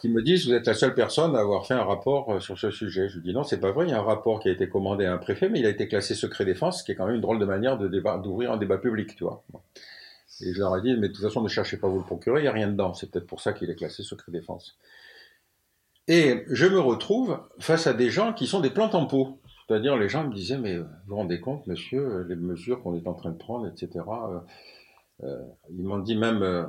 qui 0.00 0.08
me 0.08 0.22
disent 0.22 0.46
vous 0.46 0.54
êtes 0.54 0.66
la 0.66 0.74
seule 0.74 0.94
personne 0.94 1.36
à 1.36 1.40
avoir 1.40 1.66
fait 1.66 1.74
un 1.74 1.84
rapport 1.84 2.32
euh, 2.32 2.40
sur 2.40 2.58
ce 2.58 2.70
sujet. 2.70 3.08
Je 3.08 3.18
dis 3.18 3.34
non, 3.34 3.44
c'est 3.44 3.60
pas 3.60 3.70
vrai. 3.70 3.86
Il 3.86 3.90
y 3.90 3.94
a 3.94 3.98
un 3.98 4.02
rapport 4.02 4.40
qui 4.40 4.48
a 4.48 4.52
été 4.52 4.68
commandé 4.68 5.04
à 5.04 5.12
un 5.12 5.18
préfet, 5.18 5.50
mais 5.50 5.60
il 5.60 5.66
a 5.66 5.70
été 5.70 5.88
classé 5.88 6.14
secret 6.14 6.46
défense, 6.46 6.80
ce 6.80 6.84
qui 6.84 6.92
est 6.92 6.94
quand 6.94 7.06
même 7.06 7.16
une 7.16 7.20
drôle 7.20 7.38
de 7.38 7.44
manière 7.44 7.78
d'ouvrir 7.78 8.52
un 8.52 8.56
débat 8.56 8.78
public, 8.78 9.14
tu 9.14 9.24
vois. 9.24 9.44
Et 10.40 10.52
je 10.52 10.58
leur 10.58 10.76
ai 10.76 10.82
dit 10.82 10.96
mais 10.96 11.08
de 11.08 11.12
toute 11.12 11.22
façon 11.22 11.42
ne 11.42 11.48
cherchez 11.48 11.76
pas 11.76 11.88
vous 11.88 11.98
le 11.98 12.04
procurer, 12.04 12.40
il 12.40 12.42
n'y 12.42 12.48
a 12.48 12.52
rien 12.52 12.68
dedans. 12.68 12.94
C'est 12.94 13.10
peut-être 13.10 13.26
pour 13.26 13.40
ça 13.40 13.52
qu'il 13.52 13.70
est 13.70 13.74
classé 13.76 14.02
secret 14.02 14.32
défense. 14.32 14.76
Et 16.06 16.44
je 16.48 16.66
me 16.66 16.78
retrouve 16.78 17.40
face 17.58 17.86
à 17.86 17.94
des 17.94 18.10
gens 18.10 18.32
qui 18.32 18.46
sont 18.46 18.60
des 18.60 18.70
plantes 18.70 18.94
en 18.94 19.06
pot. 19.06 19.40
C'est-à-dire 19.66 19.96
les 19.96 20.08
gens 20.08 20.26
me 20.26 20.34
disaient 20.34 20.58
mais 20.58 20.78
vous 20.78 20.86
vous 21.06 21.16
rendez 21.16 21.40
compte, 21.40 21.66
monsieur, 21.66 22.26
les 22.28 22.36
mesures 22.36 22.82
qu'on 22.82 22.94
est 22.94 23.06
en 23.06 23.14
train 23.14 23.30
de 23.30 23.38
prendre, 23.38 23.66
etc. 23.66 24.04
Euh, 25.22 25.38
ils 25.70 25.84
m'ont 25.84 25.98
dit 25.98 26.16
même, 26.16 26.42
euh, 26.42 26.64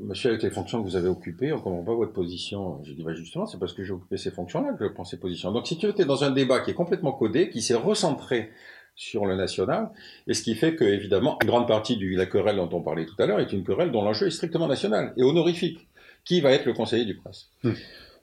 monsieur, 0.00 0.30
avec 0.30 0.42
les 0.42 0.50
fonctions 0.50 0.82
que 0.82 0.88
vous 0.88 0.96
avez 0.96 1.08
occupées, 1.08 1.52
on 1.52 1.58
ne 1.58 1.62
comprend 1.62 1.84
pas 1.84 1.94
votre 1.94 2.12
position. 2.12 2.82
J'ai 2.84 2.94
dit, 2.94 3.02
bah 3.02 3.12
justement, 3.12 3.46
c'est 3.46 3.58
parce 3.58 3.74
que 3.74 3.84
j'ai 3.84 3.92
occupé 3.92 4.16
ces 4.16 4.30
fonctions-là 4.30 4.72
que 4.72 4.88
je 4.88 4.92
prends 4.92 5.04
ces 5.04 5.20
positions. 5.20 5.52
Donc, 5.52 5.66
si 5.66 5.76
tu 5.76 5.86
es 5.86 6.04
dans 6.04 6.24
un 6.24 6.30
débat 6.30 6.60
qui 6.60 6.70
est 6.70 6.74
complètement 6.74 7.12
codé, 7.12 7.50
qui 7.50 7.60
s'est 7.60 7.74
recentré 7.74 8.50
sur 8.94 9.26
le 9.26 9.36
national, 9.36 9.90
et 10.26 10.34
ce 10.34 10.42
qui 10.42 10.54
fait 10.54 10.76
que, 10.76 10.84
évidemment, 10.84 11.38
une 11.42 11.48
grande 11.48 11.66
partie 11.66 11.96
de 11.96 12.16
la 12.16 12.26
querelle 12.26 12.56
dont 12.56 12.68
on 12.72 12.82
parlait 12.82 13.06
tout 13.06 13.14
à 13.18 13.26
l'heure 13.26 13.40
est 13.40 13.52
une 13.52 13.64
querelle 13.64 13.90
dont 13.90 14.02
l'enjeu 14.02 14.26
est 14.26 14.30
strictement 14.30 14.68
national 14.68 15.12
et 15.16 15.22
honorifique. 15.22 15.88
Qui 16.24 16.40
va 16.40 16.52
être 16.52 16.66
le 16.66 16.72
conseiller 16.72 17.04
du 17.04 17.16
prince? 17.16 17.50
Hmm. 17.64 17.72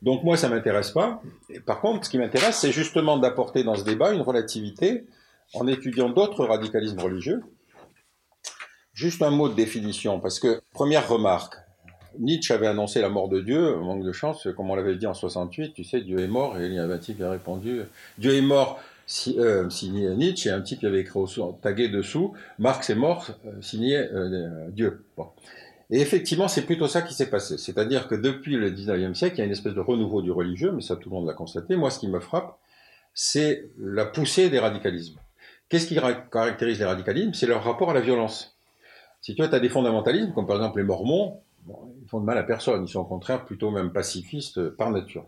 Donc 0.02 0.24
moi, 0.24 0.38
ça 0.38 0.48
m'intéresse 0.48 0.92
pas. 0.92 1.22
par 1.66 1.82
contre, 1.82 2.06
ce 2.06 2.10
qui 2.10 2.18
m'intéresse, 2.18 2.58
c'est 2.58 2.72
justement 2.72 3.18
d'apporter 3.18 3.64
dans 3.64 3.76
ce 3.76 3.84
débat 3.84 4.14
une 4.14 4.22
relativité 4.22 5.06
en 5.54 5.68
étudiant 5.68 6.10
d'autres 6.10 6.46
radicalismes 6.46 7.00
religieux 7.00 7.42
Juste 8.94 9.22
un 9.22 9.30
mot 9.30 9.48
de 9.48 9.54
définition, 9.54 10.20
parce 10.20 10.40
que, 10.40 10.62
première 10.74 11.08
remarque, 11.08 11.56
Nietzsche 12.18 12.54
avait 12.54 12.68
annoncé 12.68 13.00
la 13.02 13.08
mort 13.08 13.30
de 13.30 13.40
Dieu, 13.40 13.78
manque 13.78 14.04
de 14.04 14.12
chance, 14.12 14.46
comme 14.58 14.70
on 14.70 14.76
l'avait 14.76 14.98
dit 14.98 15.08
en 15.08 15.14
68, 15.14 15.74
tu 15.74 15.86
sais, 15.86 16.02
Dieu 16.02 16.20
est 16.20 16.28
mort, 16.28 16.60
et 16.60 16.70
qui 16.70 17.24
a 17.24 17.30
répondu, 17.32 17.84
Dieu 18.18 18.36
est 18.36 18.42
mort, 18.42 18.78
si, 19.10 19.40
euh, 19.40 19.68
signé 19.72 20.08
Nietzsche, 20.16 20.50
et 20.50 20.52
un 20.52 20.62
type 20.62 20.82
qui 20.82 20.86
avait 20.86 21.00
écrit 21.00 21.20
tagué 21.64 21.90
dessous, 21.90 22.34
Marx 22.60 22.92
est 22.92 22.96
mort, 22.96 23.32
euh, 23.48 23.60
signé 23.60 23.98
euh, 23.98 24.70
Dieu. 24.70 25.04
Et 25.90 26.00
effectivement, 26.00 26.48
c'est 26.48 26.62
plutôt 26.62 26.88
ça 26.88 27.02
qui 27.02 27.16
s'est 27.16 27.32
passé. 27.32 27.58
C'est-à-dire 27.58 28.08
que 28.08 28.14
depuis 28.14 28.56
le 28.56 28.70
19e 28.70 29.16
siècle, 29.16 29.38
il 29.38 29.40
y 29.40 29.42
a 29.42 29.46
une 29.46 29.52
espèce 29.52 29.74
de 29.74 29.80
renouveau 29.80 30.22
du 30.22 30.30
religieux, 30.30 30.72
mais 30.72 30.82
ça 30.82 30.96
tout 30.96 31.10
le 31.10 31.16
monde 31.16 31.26
l'a 31.26 31.34
constaté. 31.34 31.76
Moi, 31.76 31.90
ce 31.90 31.98
qui 31.98 32.08
me 32.08 32.20
frappe, 32.20 32.60
c'est 33.16 33.66
la 33.80 34.06
poussée 34.06 34.52
des 34.52 34.60
radicalismes. 34.60 35.18
Qu'est-ce 35.70 35.88
qui 35.88 35.96
caractérise 36.32 36.78
les 36.78 36.86
radicalismes? 36.86 37.34
C'est 37.34 37.48
leur 37.48 37.64
rapport 37.64 37.90
à 37.90 37.96
la 37.96 38.02
violence. 38.02 38.60
Si 39.22 39.34
tu 39.34 39.42
as 39.42 39.60
des 39.60 39.70
fondamentalismes, 39.70 40.34
comme 40.34 40.46
par 40.46 40.58
exemple 40.58 40.78
les 40.78 40.86
Mormons, 40.86 41.42
ils 41.68 42.08
font 42.08 42.20
de 42.20 42.26
mal 42.26 42.38
à 42.38 42.44
personne, 42.44 42.86
ils 42.86 42.88
sont 42.88 43.00
au 43.00 43.06
contraire 43.06 43.44
plutôt 43.46 43.72
même 43.72 43.92
pacifistes 43.92 44.70
par 44.70 44.92
nature. 44.92 45.26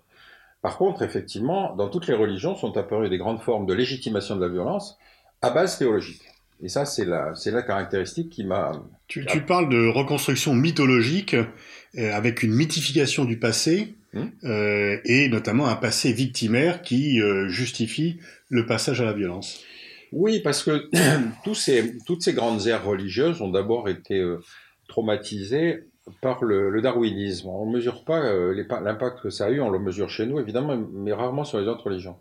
Par 0.62 0.78
contre, 0.78 1.02
effectivement, 1.02 1.76
dans 1.76 1.90
toutes 1.90 2.08
les 2.08 2.14
religions 2.14 2.56
sont 2.56 2.78
apparues 2.78 3.10
des 3.10 3.18
grandes 3.18 3.42
formes 3.42 3.66
de 3.66 3.74
légitimation 3.74 4.36
de 4.36 4.42
la 4.42 4.52
violence 4.52 4.98
à 5.42 5.50
base 5.50 5.78
théologique. 5.78 6.22
Et 6.64 6.70
ça, 6.70 6.86
c'est 6.86 7.06
la, 7.06 7.34
c'est 7.34 7.50
la 7.50 7.64
caractéristique 7.64 8.30
qui 8.30 8.44
m'a... 8.44 8.72
Tu, 9.08 9.26
tu, 9.26 9.42
parles 9.42 9.70
de 9.70 9.88
reconstruction 9.88 10.54
mythologique 10.54 11.34
euh, 11.34 12.14
avec 12.14 12.44
une 12.44 12.54
mythification 12.54 13.26
du 13.26 13.40
passé 13.40 13.96
hmm 14.14 14.28
euh, 14.44 14.98
et 15.06 15.30
notamment 15.30 15.68
un 15.68 15.76
passé 15.76 16.12
victimaire 16.12 16.82
qui 16.82 17.22
euh, 17.22 17.48
justifie 17.48 18.20
le 18.50 18.66
passage 18.66 19.02
à 19.02 19.06
la 19.06 19.14
violence. 19.14 19.64
Oui, 20.12 20.42
parce 20.42 20.64
que 20.64 20.90
tous 21.44 21.56
ces, 21.56 21.98
toutes 22.06 22.22
ces 22.22 22.34
grandes 22.34 22.68
aires 22.68 22.86
religieuses 22.86 23.42
ont 23.42 23.50
d'abord 23.50 23.90
été 23.90 24.20
euh, 24.20 24.42
traumatisées 24.88 25.86
par 26.22 26.44
le, 26.44 26.82
darwinisme. 26.82 27.50
On 27.50 27.66
ne 27.66 27.72
mesure 27.72 28.04
pas 28.04 28.22
euh, 28.22 28.54
l'impact 28.82 29.22
que 29.22 29.30
ça 29.30 29.46
a 29.46 29.50
eu, 29.50 29.62
on 29.62 29.70
le 29.70 29.80
mesure 29.80 30.10
chez 30.10 30.26
nous 30.26 30.40
évidemment, 30.40 30.78
mais 30.94 31.14
rarement 31.14 31.44
sur 31.44 31.60
les 31.60 31.68
autres 31.68 31.86
religions. 31.86 32.18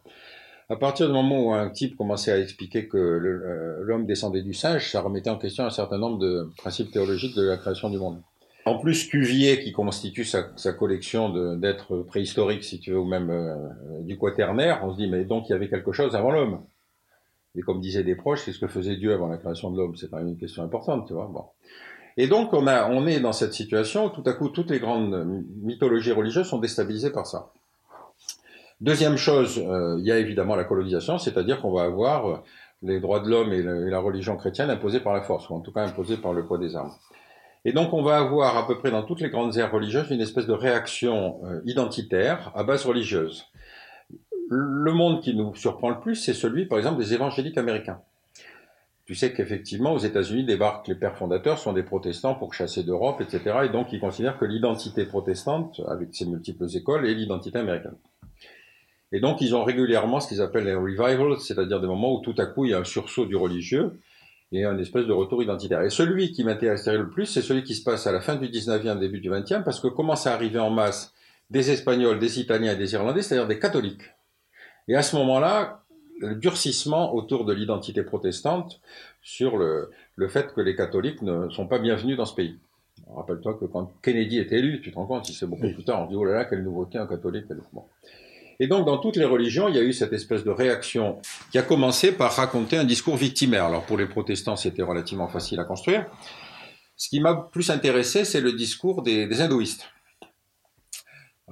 À 0.69 0.77
partir 0.77 1.09
du 1.09 1.13
moment 1.13 1.47
où 1.47 1.53
un 1.53 1.69
type 1.69 1.97
commençait 1.97 2.31
à 2.31 2.39
expliquer 2.39 2.87
que 2.87 2.97
euh, 2.97 3.81
l'homme 3.83 4.07
descendait 4.07 4.43
du 4.43 4.55
singe, 4.55 4.89
ça 4.91 5.01
remettait 5.01 5.31
en 5.31 5.39
question 5.39 5.65
un 5.65 5.71
certain 5.71 5.99
nombre 5.99 6.19
de 6.19 6.49
principes 6.59 6.93
théologiques 6.93 7.35
de 7.35 7.43
la 7.43 7.57
création 7.57 7.91
du 7.91 7.99
monde. 7.99 8.23
En 8.67 8.79
plus, 8.79 9.09
Cuvier, 9.09 9.59
qui 9.61 9.73
constitue 9.73 10.25
sa, 10.25 10.43
collection 10.73 11.57
d'êtres 11.57 12.03
préhistoriques, 12.03 12.63
si 12.63 12.79
tu 12.79 12.93
veux, 12.93 12.99
ou 12.99 13.07
même 13.07 13.31
euh, 13.31 13.57
du 14.03 14.19
quaternaire, 14.19 14.83
on 14.85 14.93
se 14.93 14.97
dit, 14.99 15.09
mais 15.09 15.25
donc 15.25 15.49
il 15.49 15.53
y 15.53 15.55
avait 15.55 15.69
quelque 15.69 15.93
chose 15.93 16.15
avant 16.15 16.31
l'homme. 16.31 16.61
Et 17.57 17.63
comme 17.63 17.81
disaient 17.81 18.05
des 18.05 18.15
proches, 18.15 18.43
c'est 18.45 18.53
ce 18.53 18.61
que 18.61 18.69
faisait 18.69 18.97
Dieu 18.97 19.13
avant 19.13 19.29
la 19.29 19.39
création 19.39 19.71
de 19.71 19.77
l'homme. 19.77 19.97
C'est 19.97 20.09
quand 20.09 20.19
même 20.19 20.29
une 20.29 20.39
question 20.39 20.63
importante, 20.63 21.07
tu 21.09 21.15
vois. 21.15 21.27
Bon. 21.27 21.47
Et 22.21 22.27
donc, 22.27 22.53
on, 22.53 23.07
est 23.07 23.21
dans 23.21 23.33
cette 23.33 23.55
situation 23.55 24.05
où 24.05 24.09
tout 24.11 24.23
à 24.27 24.35
coup, 24.35 24.51
toutes 24.51 24.69
les 24.69 24.79
grandes 24.79 25.27
mythologies 25.63 26.13
religieuses 26.13 26.49
sont 26.49 26.59
déstabilisées 26.59 27.13
par 27.13 27.27
ça. 27.27 27.51
Deuxième 28.83 29.17
chose, 29.17 29.59
euh, 29.59 29.97
il 29.99 30.05
y 30.05 30.13
a 30.13 30.19
évidemment 30.19 30.55
la 30.55 30.65
colonisation, 30.65 31.17
c'est-à-dire 31.17 31.63
qu'on 31.63 31.73
va 31.73 31.85
avoir 31.85 32.29
euh, 32.29 32.37
les 32.83 33.01
droits 33.01 33.21
de 33.21 33.31
l'homme 33.31 33.55
et, 33.55 33.63
la 33.63 33.99
religion 34.01 34.37
chrétienne 34.37 34.69
imposés 34.69 35.01
par 35.01 35.15
la 35.15 35.23
force, 35.23 35.49
ou 35.49 35.55
en 35.55 35.61
tout 35.61 35.73
cas 35.73 35.83
imposés 35.83 36.19
par 36.19 36.35
le 36.35 36.45
poids 36.45 36.59
des 36.59 36.77
armes. 36.77 36.93
Et 37.65 37.73
donc 37.73 37.95
on 37.95 38.03
va 38.03 38.19
avoir 38.19 38.59
à 38.59 38.67
peu 38.67 38.77
près 38.77 38.91
dans 38.91 39.03
toutes 39.03 39.23
les 39.23 39.31
grandes 39.31 39.57
aires 39.57 39.73
religieuses 39.73 40.11
une 40.11 40.21
espèce 40.21 40.47
de 40.47 40.53
réaction 40.53 41.41
euh, 41.45 41.63
identitaire 41.65 42.53
à 42.55 42.65
base 42.65 42.85
religieuse. 42.85 43.47
Le 44.51 44.93
monde 44.93 45.23
qui 45.23 45.35
nous 45.35 45.55
surprend 45.55 45.89
le 45.89 46.01
plus, 46.01 46.17
c'est 46.17 46.35
celui, 46.35 46.67
par 46.67 46.77
exemple, 46.77 46.99
des 46.99 47.15
évangéliques 47.15 47.57
américains. 47.57 48.01
Tu 49.11 49.17
sais 49.17 49.33
qu'effectivement, 49.33 49.93
aux 49.93 49.99
États-Unis, 49.99 50.45
débarquent 50.45 50.87
les 50.87 50.95
pères 50.95 51.17
fondateurs 51.17 51.59
sont 51.59 51.73
des 51.73 51.83
protestants 51.83 52.37
pour 52.37 52.55
chasser 52.55 52.85
d'Europe, 52.85 53.21
etc. 53.21 53.63
Et 53.65 53.69
donc, 53.69 53.93
ils 53.93 53.99
considèrent 53.99 54.39
que 54.39 54.45
l'identité 54.45 55.05
protestante, 55.05 55.81
avec 55.89 56.11
ses 56.15 56.27
multiples 56.27 56.67
écoles, 56.77 57.09
est 57.09 57.15
l'identité 57.15 57.59
américaine. 57.59 57.97
Et 59.11 59.19
donc, 59.19 59.41
ils 59.41 59.53
ont 59.57 59.65
régulièrement 59.65 60.21
ce 60.21 60.29
qu'ils 60.29 60.41
appellent 60.41 60.67
les 60.67 60.77
revivals, 60.77 61.41
c'est-à-dire 61.41 61.81
des 61.81 61.89
moments 61.89 62.15
où 62.15 62.21
tout 62.21 62.37
à 62.39 62.47
coup, 62.47 62.67
il 62.67 62.71
y 62.71 62.75
a 62.75 62.79
un 62.79 62.85
sursaut 62.85 63.27
du 63.27 63.35
religieux 63.35 63.99
et 64.53 64.65
un 64.65 64.79
espèce 64.79 65.07
de 65.07 65.13
retour 65.13 65.43
identitaire. 65.43 65.83
Et 65.83 65.91
celui 65.91 66.31
qui 66.31 66.45
m'intéresserait 66.45 66.97
le 66.97 67.11
plus, 67.11 67.27
c'est 67.27 67.43
celui 67.43 67.65
qui 67.65 67.75
se 67.75 67.83
passe 67.83 68.07
à 68.07 68.13
la 68.13 68.21
fin 68.21 68.37
du 68.37 68.47
19e, 68.47 69.01
début 69.01 69.19
du 69.19 69.29
20e, 69.29 69.65
parce 69.65 69.81
que 69.81 69.89
commence 69.89 70.29
à 70.29 70.35
arriver 70.35 70.61
en 70.61 70.71
masse 70.71 71.13
des 71.51 71.73
Espagnols, 71.73 72.21
des 72.21 72.39
Italiens 72.39 72.75
et 72.75 72.77
des 72.77 72.93
Irlandais, 72.93 73.23
c'est-à-dire 73.23 73.49
des 73.49 73.59
catholiques. 73.59 74.05
Et 74.87 74.95
à 74.95 75.03
ce 75.03 75.17
moment-là, 75.17 75.80
durcissement 76.35 77.15
autour 77.15 77.45
de 77.45 77.53
l'identité 77.53 78.03
protestante 78.03 78.81
sur 79.23 79.57
le, 79.57 79.91
le 80.17 80.29
fait 80.29 80.53
que 80.55 80.61
les 80.61 80.75
catholiques 80.75 81.23
ne 81.23 81.49
sont 81.51 81.67
pas 81.67 81.79
bienvenus 81.79 82.17
dans 82.17 82.27
ce 82.27 82.35
pays. 82.35 82.59
Rappelle-toi 83.15 83.55
que 83.55 83.65
quand 83.65 83.91
Kennedy 84.03 84.39
est 84.39 84.53
élu, 84.53 84.81
tu 84.81 84.91
te 84.91 84.97
rends 84.97 85.07
compte, 85.07 85.29
il 85.29 85.35
c'est 85.35 85.47
beaucoup 85.47 85.73
plus 85.73 85.85
tard, 85.85 86.03
on 86.03 86.07
dit, 86.07 86.17
oh 86.17 86.25
là 86.25 86.35
là, 86.35 86.45
quelle 86.45 86.63
nouveauté, 86.63 86.99
un 86.99 87.07
catholique. 87.07 87.47
Bon. 87.73 87.85
Et 88.61 88.67
donc, 88.67 88.87
dans 88.87 88.99
toutes 88.99 89.17
les 89.17 89.25
religions, 89.25 89.69
il 89.69 89.75
y 89.75 89.79
a 89.79 89.83
eu 89.83 89.95
cette 89.95 90.13
espèce 90.13 90.45
de 90.45 90.51
réaction 90.51 91.19
qui 91.51 91.59
a 91.59 91.63
commencé 91.63 92.13
par 92.13 92.33
raconter 92.33 92.77
un 92.77 92.85
discours 92.85 93.17
victimaire. 93.17 93.65
Alors, 93.65 93.87
pour 93.87 93.97
les 93.97 94.07
protestants, 94.07 94.57
c'était 94.57 94.83
relativement 94.83 95.29
facile 95.29 95.59
à 95.61 95.65
construire. 95.65 96.07
Ce 96.95 97.09
qui 97.09 97.21
m'a 97.21 97.35
plus 97.35 97.71
intéressé, 97.71 98.27
c'est 98.27 98.43
le 98.43 98.53
discours 98.53 99.03
des, 99.03 99.27
des, 99.27 99.41
hindouistes. 99.41 99.89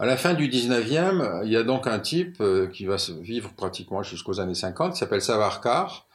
À 0.01 0.07
la 0.07 0.17
fin 0.17 0.35
du 0.35 0.49
19e, 0.49 1.45
il 1.45 1.51
y 1.51 1.57
a 1.57 1.65
donc 1.65 1.89
un 1.89 1.99
type 1.99 2.41
euh, 2.41 2.69
qui 2.69 2.87
va 2.87 2.97
vivre 3.21 3.53
pratiquement 3.57 4.05
jusqu'aux 4.05 4.39
années 4.39 4.55
50, 4.55 4.93
qui 4.93 4.99
s'appelle 4.99 5.21
Savarkar, 5.21 6.07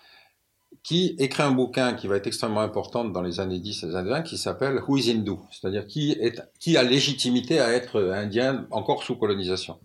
qui 0.84 1.18
écrit 1.20 1.44
un 1.44 1.52
bouquin 1.52 1.94
qui 1.94 2.08
va 2.08 2.16
être 2.16 2.28
extrêmement 2.28 2.62
important 2.62 3.04
dans 3.04 3.22
les 3.22 3.42
années 3.42 3.60
10 3.60 3.84
et 3.84 3.88
les 3.88 3.96
années 3.98 4.10
20, 4.10 4.22
qui 4.22 4.38
s'appelle 4.38 4.82
Who 4.88 4.98
is 4.98 5.12
Hindu? 5.12 5.36
C'est-à-dire 5.52 5.86
qui, 5.86 6.18
qui 6.60 6.78
a 6.78 6.84
légitimité 6.84 7.60
à 7.60 7.74
être 7.74 8.02
indien 8.14 8.68
encore 8.72 9.04
sous 9.04 9.18
colonisation. 9.18 9.78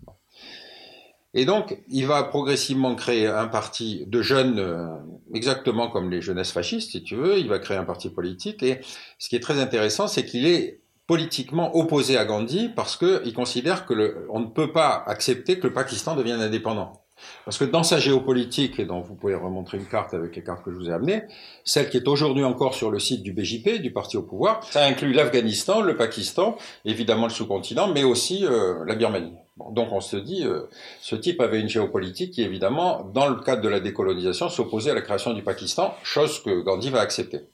Et 1.33 1.43
donc, 1.43 1.77
il 1.89 2.07
va 2.07 2.23
progressivement 2.23 2.95
créer 2.95 3.27
un 3.27 3.47
parti 3.47 4.05
de 4.07 4.21
jeunes, 4.21 4.59
euh, 4.59 4.95
exactement 5.33 5.89
comme 5.89 6.09
les 6.09 6.21
jeunesses 6.21 6.51
fascistes, 6.53 6.91
si 6.91 7.03
tu 7.03 7.15
veux. 7.15 7.37
Il 7.37 7.49
va 7.49 7.59
créer 7.59 7.77
un 7.77 7.83
parti 7.83 8.09
politique. 8.09 8.63
Et 8.63 8.79
ce 9.17 9.27
qui 9.27 9.35
est 9.35 9.41
très 9.41 9.59
intéressant, 9.59 10.07
c'est 10.07 10.25
qu'il 10.25 10.47
est 10.47 10.79
politiquement 11.09 11.75
opposé 11.75 12.17
à 12.17 12.25
Gandhi 12.25 12.69
parce 12.69 12.95
qu'il 12.95 13.33
considère 13.33 13.87
que 13.87 13.95
le, 13.95 14.27
on 14.29 14.41
ne 14.41 14.45
peut 14.45 14.71
pas 14.71 15.03
accepter 15.07 15.57
que 15.57 15.65
le 15.65 15.73
Pakistan 15.73 16.15
devienne 16.15 16.39
indépendant. 16.39 17.01
Parce 17.45 17.57
que 17.57 17.65
dans 17.65 17.81
sa 17.81 17.97
géopolitique, 17.97 18.79
et 18.79 18.85
dont 18.85 19.01
vous 19.01 19.15
pouvez 19.15 19.33
remontrer 19.33 19.79
une 19.79 19.87
carte 19.87 20.13
avec 20.13 20.35
les 20.35 20.43
cartes 20.43 20.63
que 20.63 20.71
je 20.71 20.77
vous 20.77 20.87
ai 20.91 20.93
amenées, 20.93 21.23
celle 21.65 21.89
qui 21.89 21.97
est 21.97 22.07
aujourd'hui 22.07 22.43
encore 22.43 22.75
sur 22.75 22.91
le 22.91 22.99
site 22.99 23.23
du 23.23 23.33
BJP, 23.33 23.81
du 23.81 23.91
parti 23.91 24.17
au 24.17 24.21
pouvoir, 24.21 24.63
ça 24.63 24.85
inclut 24.85 25.11
l'Afghanistan, 25.11 25.81
le 25.81 25.97
Pakistan, 25.97 26.55
évidemment 26.85 27.23
le 27.23 27.33
sous-continent, 27.33 27.87
mais 27.87 28.03
aussi 28.03 28.45
euh, 28.45 28.85
la 28.85 28.93
Birmanie. 28.93 29.33
Donc 29.71 29.91
on 29.91 30.01
se 30.01 30.15
dit, 30.15 30.43
euh, 30.45 30.67
ce 31.01 31.15
type 31.15 31.41
avait 31.41 31.59
une 31.59 31.69
géopolitique 31.69 32.35
qui, 32.35 32.43
évidemment, 32.43 33.03
dans 33.15 33.27
le 33.27 33.41
cadre 33.41 33.63
de 33.63 33.67
la 33.67 33.79
décolonisation, 33.79 34.47
s'opposait 34.47 34.91
à 34.91 34.93
la 34.93 35.01
création 35.01 35.33
du 35.33 35.41
Pakistan, 35.41 35.95
chose 36.03 36.43
que 36.43 36.61
Gandhi 36.61 36.91
va 36.91 36.99
accepter. 37.01 37.47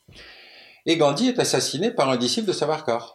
Et 0.86 0.98
Gandhi 0.98 1.30
est 1.30 1.40
assassiné 1.40 1.90
par 1.90 2.10
un 2.10 2.18
disciple 2.18 2.48
de 2.48 2.54
Savarkar. 2.54 3.15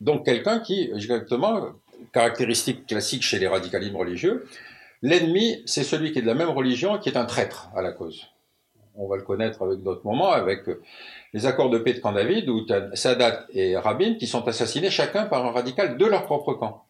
Donc 0.00 0.24
quelqu'un 0.24 0.60
qui, 0.60 0.90
exactement, 0.94 1.70
caractéristique 2.12 2.86
classique 2.86 3.22
chez 3.22 3.38
les 3.38 3.46
radicalismes 3.46 3.96
religieux, 3.96 4.46
L'ennemi, 5.02 5.62
c'est 5.64 5.82
celui 5.82 6.12
qui 6.12 6.18
est 6.18 6.22
de 6.22 6.26
la 6.26 6.34
même 6.34 6.50
religion 6.50 6.98
qui 6.98 7.08
est 7.08 7.16
un 7.16 7.24
traître 7.24 7.70
à 7.74 7.80
la 7.80 7.92
cause. 7.92 8.26
On 8.96 9.08
va 9.08 9.16
le 9.16 9.22
connaître 9.22 9.62
avec 9.62 9.82
d'autres 9.82 10.04
moments, 10.04 10.30
avec 10.30 10.64
les 11.32 11.46
accords 11.46 11.70
de 11.70 11.78
paix 11.78 11.94
de 11.94 12.00
Camp 12.00 12.12
David, 12.12 12.50
où 12.50 12.66
Sadat 12.94 13.46
et 13.54 13.76
Rabin 13.78 14.14
qui 14.14 14.26
sont 14.26 14.46
assassinés 14.46 14.90
chacun 14.90 15.24
par 15.24 15.46
un 15.46 15.52
radical 15.52 15.96
de 15.96 16.04
leur 16.04 16.24
propre 16.24 16.52
camp. 16.52 16.84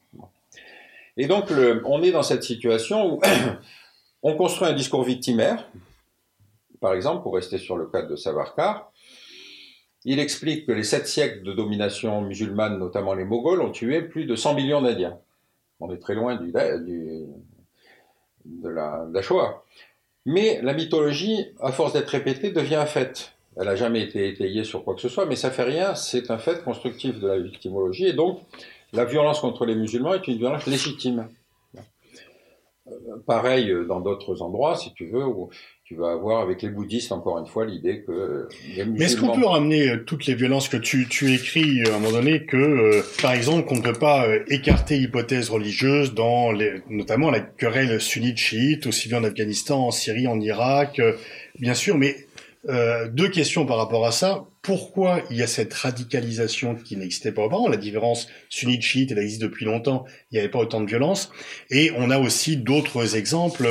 Et 1.16 1.26
donc, 1.26 1.52
on 1.84 2.02
est 2.02 2.10
dans 2.10 2.24
cette 2.24 2.42
situation 2.42 3.14
où 3.14 3.20
on 4.22 4.34
construit 4.34 4.66
un 4.66 4.72
discours 4.72 5.04
victimaire. 5.04 5.68
Par 6.80 6.94
exemple, 6.94 7.22
pour 7.22 7.34
rester 7.34 7.58
sur 7.58 7.76
le 7.76 7.86
cadre 7.86 8.08
de 8.08 8.16
Savarkar, 8.16 8.89
il 10.04 10.18
explique 10.18 10.66
que 10.66 10.72
les 10.72 10.84
sept 10.84 11.06
siècles 11.06 11.42
de 11.42 11.52
domination 11.52 12.22
musulmane, 12.22 12.78
notamment 12.78 13.14
les 13.14 13.24
Moghols, 13.24 13.60
ont 13.60 13.70
tué 13.70 14.02
plus 14.02 14.24
de 14.24 14.34
100 14.34 14.54
millions 14.54 14.80
d'Indiens. 14.80 15.18
On 15.80 15.92
est 15.92 15.98
très 15.98 16.14
loin 16.14 16.36
de 16.36 16.52
la, 18.68 19.22
Shoah. 19.22 19.62
Mais 20.26 20.60
la 20.62 20.74
mythologie, 20.74 21.46
à 21.60 21.72
force 21.72 21.92
d'être 21.92 22.08
répétée, 22.08 22.50
devient 22.50 22.76
un 22.76 22.86
fait. 22.86 23.34
Elle 23.56 23.66
n'a 23.66 23.76
jamais 23.76 24.00
été 24.02 24.28
étayée 24.28 24.64
sur 24.64 24.84
quoi 24.84 24.94
que 24.94 25.00
ce 25.00 25.08
soit, 25.08 25.26
mais 25.26 25.36
ça 25.36 25.50
fait 25.50 25.64
rien, 25.64 25.94
c'est 25.94 26.30
un 26.30 26.38
fait 26.38 26.62
constructif 26.62 27.18
de 27.18 27.28
la 27.28 27.38
victimologie, 27.38 28.06
et 28.06 28.12
donc 28.12 28.40
la 28.92 29.04
violence 29.04 29.40
contre 29.40 29.66
les 29.66 29.74
musulmans 29.74 30.14
est 30.14 30.26
une 30.28 30.38
violence 30.38 30.66
légitime. 30.66 31.28
Pareil 33.26 33.72
dans 33.86 34.00
d'autres 34.00 34.42
endroits, 34.42 34.76
si 34.76 34.92
tu 34.94 35.06
veux, 35.06 35.24
tu 35.90 36.04
avoir 36.04 36.40
avec 36.40 36.62
les 36.62 36.68
bouddhistes, 36.68 37.10
encore 37.10 37.38
une 37.38 37.46
fois, 37.46 37.66
l'idée 37.66 38.04
que. 38.06 38.48
Mais 38.76 39.06
est-ce 39.06 39.16
qu'on 39.16 39.36
peut 39.36 39.44
ramener 39.44 39.90
euh, 39.90 40.04
toutes 40.04 40.26
les 40.26 40.34
violences 40.34 40.68
que 40.68 40.76
tu, 40.76 41.08
tu 41.08 41.32
écris 41.34 41.82
euh, 41.82 41.92
à 41.92 41.96
un 41.96 41.98
moment 41.98 42.12
donné 42.12 42.44
que, 42.44 42.56
euh, 42.56 43.02
par 43.20 43.32
exemple, 43.32 43.66
qu'on 43.66 43.74
ne 43.74 43.82
peut 43.82 43.92
pas 43.92 44.24
écarter 44.46 44.98
l'hypothèse 44.98 45.50
religieuse 45.50 46.14
dans 46.14 46.52
les, 46.52 46.82
notamment 46.88 47.30
la 47.30 47.40
querelle 47.40 48.00
sunnite-chiite, 48.00 48.86
aussi 48.86 49.08
bien 49.08 49.18
en 49.18 49.24
Afghanistan, 49.24 49.88
en 49.88 49.90
Syrie, 49.90 50.28
en 50.28 50.40
Irak, 50.40 51.00
bien 51.58 51.74
sûr, 51.74 51.98
mais 51.98 52.26
euh, 52.68 53.08
deux 53.08 53.28
questions 53.28 53.64
par 53.64 53.78
rapport 53.78 54.06
à 54.06 54.12
ça. 54.12 54.44
Pourquoi 54.60 55.22
il 55.30 55.38
y 55.38 55.42
a 55.42 55.46
cette 55.46 55.72
radicalisation 55.72 56.74
qui 56.74 56.96
n'existait 56.96 57.32
pas 57.32 57.42
auparavant? 57.42 57.68
La 57.68 57.78
différence 57.78 58.28
sunnite-chiite, 58.50 59.10
elle 59.12 59.18
existe 59.18 59.40
depuis 59.40 59.64
longtemps, 59.64 60.04
il 60.30 60.34
n'y 60.34 60.40
avait 60.40 60.50
pas 60.50 60.58
autant 60.58 60.82
de 60.82 60.86
violence. 60.86 61.32
Et 61.70 61.90
on 61.96 62.10
a 62.10 62.18
aussi 62.18 62.58
d'autres 62.58 63.16
exemples 63.16 63.66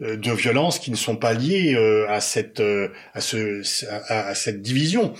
euh, 0.00 0.16
de 0.16 0.32
violence 0.32 0.80
qui 0.80 0.90
ne 0.90 0.96
sont 0.96 1.14
pas 1.16 1.34
liés 1.34 1.74
euh, 1.76 2.08
à, 2.08 2.20
cette, 2.20 2.60
à, 3.14 3.20
ce, 3.20 3.62
à, 4.08 4.34
cette 4.34 4.60
division. 4.60 5.14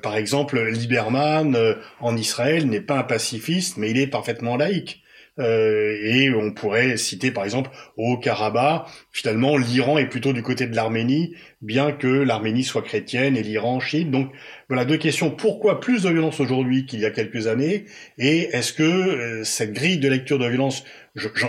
par 0.00 0.16
exemple, 0.16 0.60
Lieberman 0.60 1.76
en 2.00 2.16
Israël 2.16 2.68
n'est 2.68 2.80
pas 2.80 2.98
un 2.98 3.02
pacifiste, 3.02 3.76
mais 3.76 3.90
il 3.90 3.98
est 3.98 4.06
parfaitement 4.06 4.56
laïque. 4.56 5.01
Euh, 5.38 5.96
et 6.02 6.30
on 6.30 6.52
pourrait 6.52 6.98
citer 6.98 7.30
par 7.30 7.44
exemple 7.44 7.70
au 7.96 8.18
Karabakh, 8.18 8.86
finalement 9.10 9.56
l'Iran 9.56 9.96
est 9.96 10.06
plutôt 10.06 10.34
du 10.34 10.42
côté 10.42 10.66
de 10.66 10.76
l'Arménie, 10.76 11.34
bien 11.62 11.92
que 11.92 12.06
l'Arménie 12.06 12.64
soit 12.64 12.82
chrétienne 12.82 13.36
et 13.36 13.42
l'Iran 13.42 13.80
chiite. 13.80 14.10
Donc 14.10 14.30
voilà 14.68 14.84
deux 14.84 14.98
questions. 14.98 15.30
Pourquoi 15.30 15.80
plus 15.80 16.02
de 16.02 16.10
violence 16.10 16.38
aujourd'hui 16.38 16.84
qu'il 16.84 17.00
y 17.00 17.06
a 17.06 17.10
quelques 17.10 17.46
années? 17.46 17.86
Et 18.18 18.40
est-ce 18.52 18.74
que 18.74 18.82
euh, 18.82 19.44
cette 19.44 19.72
grille 19.72 19.98
de 19.98 20.08
lecture 20.08 20.38
de 20.38 20.46
violence, 20.46 20.84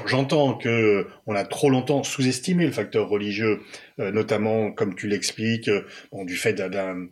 j'entends 0.06 0.54
que 0.54 1.08
on 1.28 1.36
a 1.36 1.44
trop 1.44 1.70
longtemps 1.70 2.04
sous-estimé 2.04 2.66
le 2.66 2.72
facteur 2.72 3.10
religieux, 3.10 3.60
euh, 4.00 4.12
notamment 4.12 4.72
comme 4.72 4.96
tu 4.96 5.08
l'expliques, 5.08 5.70
du 6.14 6.36
fait 6.38 6.54
d'un, 6.54 7.08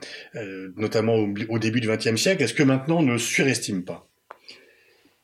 notamment 0.77 1.15
au, 1.15 1.33
au, 1.49 1.59
début 1.59 1.81
du 1.81 1.89
XXe 1.89 2.15
siècle. 2.15 2.43
Est-ce 2.43 2.53
que 2.53 2.63
maintenant 2.63 2.99
on 2.99 3.03
ne 3.03 3.17
surestime 3.17 3.83
pas? 3.83 4.10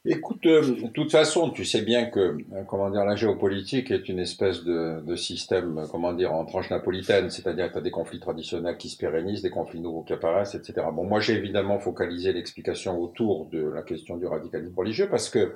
Écoute, 0.06 0.46
euh, 0.46 0.62
de 0.62 0.88
toute 0.88 1.12
façon, 1.12 1.50
tu 1.50 1.66
sais 1.66 1.82
bien 1.82 2.06
que, 2.06 2.20
euh, 2.20 2.64
comment 2.66 2.90
dire, 2.90 3.04
la 3.04 3.16
géopolitique 3.16 3.92
est 3.92 4.08
une 4.08 4.20
espèce 4.20 4.64
de, 4.64 5.02
de 5.02 5.16
système, 5.16 5.86
comment 5.92 6.14
dire, 6.14 6.34
en 6.34 6.46
tranche 6.46 6.70
napolitaine, 6.70 7.30
c'est-à-dire 7.30 7.68
que 7.68 7.74
tu 7.74 7.78
as 7.80 7.82
des 7.82 7.92
conflits 7.92 8.20
traditionnels 8.20 8.78
qui 8.78 8.90
se 8.90 8.98
pérennisent, 8.98 9.42
des 9.42 9.50
conflits 9.50 9.82
nouveaux 9.82 10.04
qui 10.04 10.14
apparaissent, 10.14 10.56
etc. 10.56 10.88
Bon, 10.94 11.04
moi 11.04 11.20
j'ai 11.20 11.34
évidemment 11.34 11.80
focalisé 11.80 12.32
l'explication 12.32 12.98
autour 12.98 13.48
de 13.48 13.60
la 13.60 13.82
question 13.82 14.18
du 14.18 14.26
radicalisme 14.28 14.76
religieux 14.78 15.10
parce 15.10 15.30
que 15.30 15.56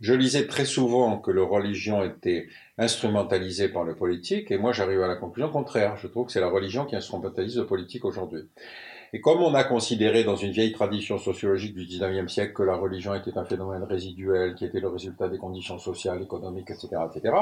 je 0.00 0.12
lisais 0.12 0.46
très 0.46 0.66
souvent 0.66 1.18
que 1.18 1.30
la 1.30 1.44
religion 1.44 2.04
était 2.04 2.48
instrumentalisée 2.76 3.68
par 3.68 3.84
le 3.84 3.94
politique 3.94 4.50
et 4.50 4.58
moi 4.58 4.72
j'arrive 4.72 5.02
à 5.02 5.08
la 5.08 5.16
conclusion 5.16 5.50
contraire. 5.50 5.96
Je 5.96 6.08
trouve 6.08 6.26
que 6.26 6.32
c'est 6.32 6.40
la 6.40 6.50
religion 6.50 6.84
qui 6.84 6.96
instrumentalise 6.96 7.56
le 7.56 7.64
politique 7.64 8.04
aujourd'hui. 8.04 8.42
Et 9.12 9.20
comme 9.20 9.40
on 9.42 9.54
a 9.54 9.64
considéré 9.64 10.24
dans 10.24 10.36
une 10.36 10.50
vieille 10.50 10.72
tradition 10.72 11.18
sociologique 11.18 11.74
du 11.74 11.84
19e 11.84 12.28
siècle 12.28 12.52
que 12.52 12.62
la 12.62 12.76
religion 12.76 13.14
était 13.14 13.36
un 13.38 13.44
phénomène 13.44 13.84
résiduel, 13.84 14.54
qui 14.54 14.64
était 14.64 14.80
le 14.80 14.88
résultat 14.88 15.28
des 15.28 15.38
conditions 15.38 15.78
sociales, 15.78 16.22
économiques, 16.22 16.70
etc., 16.70 16.88
etc., 17.14 17.34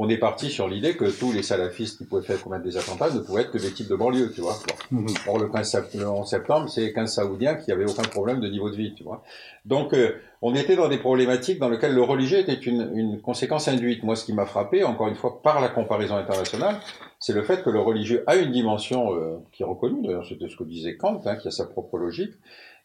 on 0.00 0.08
est 0.08 0.18
parti 0.18 0.48
sur 0.48 0.68
l'idée 0.68 0.96
que 0.96 1.06
tous 1.06 1.32
les 1.32 1.42
salafistes 1.42 1.98
qui 1.98 2.04
pouvaient 2.04 2.22
faire 2.22 2.40
commettre 2.40 2.62
des 2.62 2.76
attentats 2.76 3.10
ne 3.10 3.18
pouvaient 3.18 3.42
être 3.42 3.50
que 3.50 3.58
des 3.58 3.72
types 3.72 3.88
de 3.88 3.96
banlieue, 3.96 4.30
tu 4.32 4.40
vois. 4.40 4.56
Bon. 4.90 5.00
Mhm. 5.00 5.08
Or, 5.26 5.38
le, 5.38 5.48
15 5.48 5.88
le 5.94 6.08
11 6.08 6.28
septembre, 6.28 6.68
c'est 6.68 6.92
15 6.92 7.14
Saoudiens 7.14 7.56
qui 7.56 7.72
avaient 7.72 7.90
aucun 7.90 8.02
problème 8.02 8.40
de 8.40 8.48
niveau 8.48 8.70
de 8.70 8.76
vie, 8.76 8.94
tu 8.94 9.02
vois. 9.02 9.24
Donc, 9.64 9.94
euh, 9.94 10.20
on 10.40 10.54
était 10.54 10.76
dans 10.76 10.88
des 10.88 10.98
problématiques 10.98 11.58
dans 11.58 11.68
lesquelles 11.68 11.94
le 11.94 12.02
religieux 12.02 12.38
était 12.38 12.54
une, 12.54 12.92
une 12.94 13.20
conséquence 13.20 13.66
induite. 13.66 14.04
Moi, 14.04 14.14
ce 14.14 14.24
qui 14.24 14.32
m'a 14.32 14.46
frappé, 14.46 14.84
encore 14.84 15.08
une 15.08 15.16
fois, 15.16 15.42
par 15.42 15.60
la 15.60 15.68
comparaison 15.68 16.16
internationale, 16.16 16.76
c'est 17.18 17.32
le 17.32 17.42
fait 17.42 17.62
que 17.62 17.70
le 17.70 17.80
religieux 17.80 18.22
a 18.26 18.36
une 18.36 18.52
dimension 18.52 19.14
euh, 19.14 19.38
qui 19.52 19.62
est 19.62 19.66
reconnue, 19.66 20.06
d'ailleurs 20.06 20.26
c'était 20.26 20.48
ce 20.48 20.56
que 20.56 20.64
disait 20.64 20.96
Kant, 20.96 21.20
hein, 21.24 21.36
qui 21.36 21.48
a 21.48 21.50
sa 21.50 21.66
propre 21.66 21.98
logique, 21.98 22.34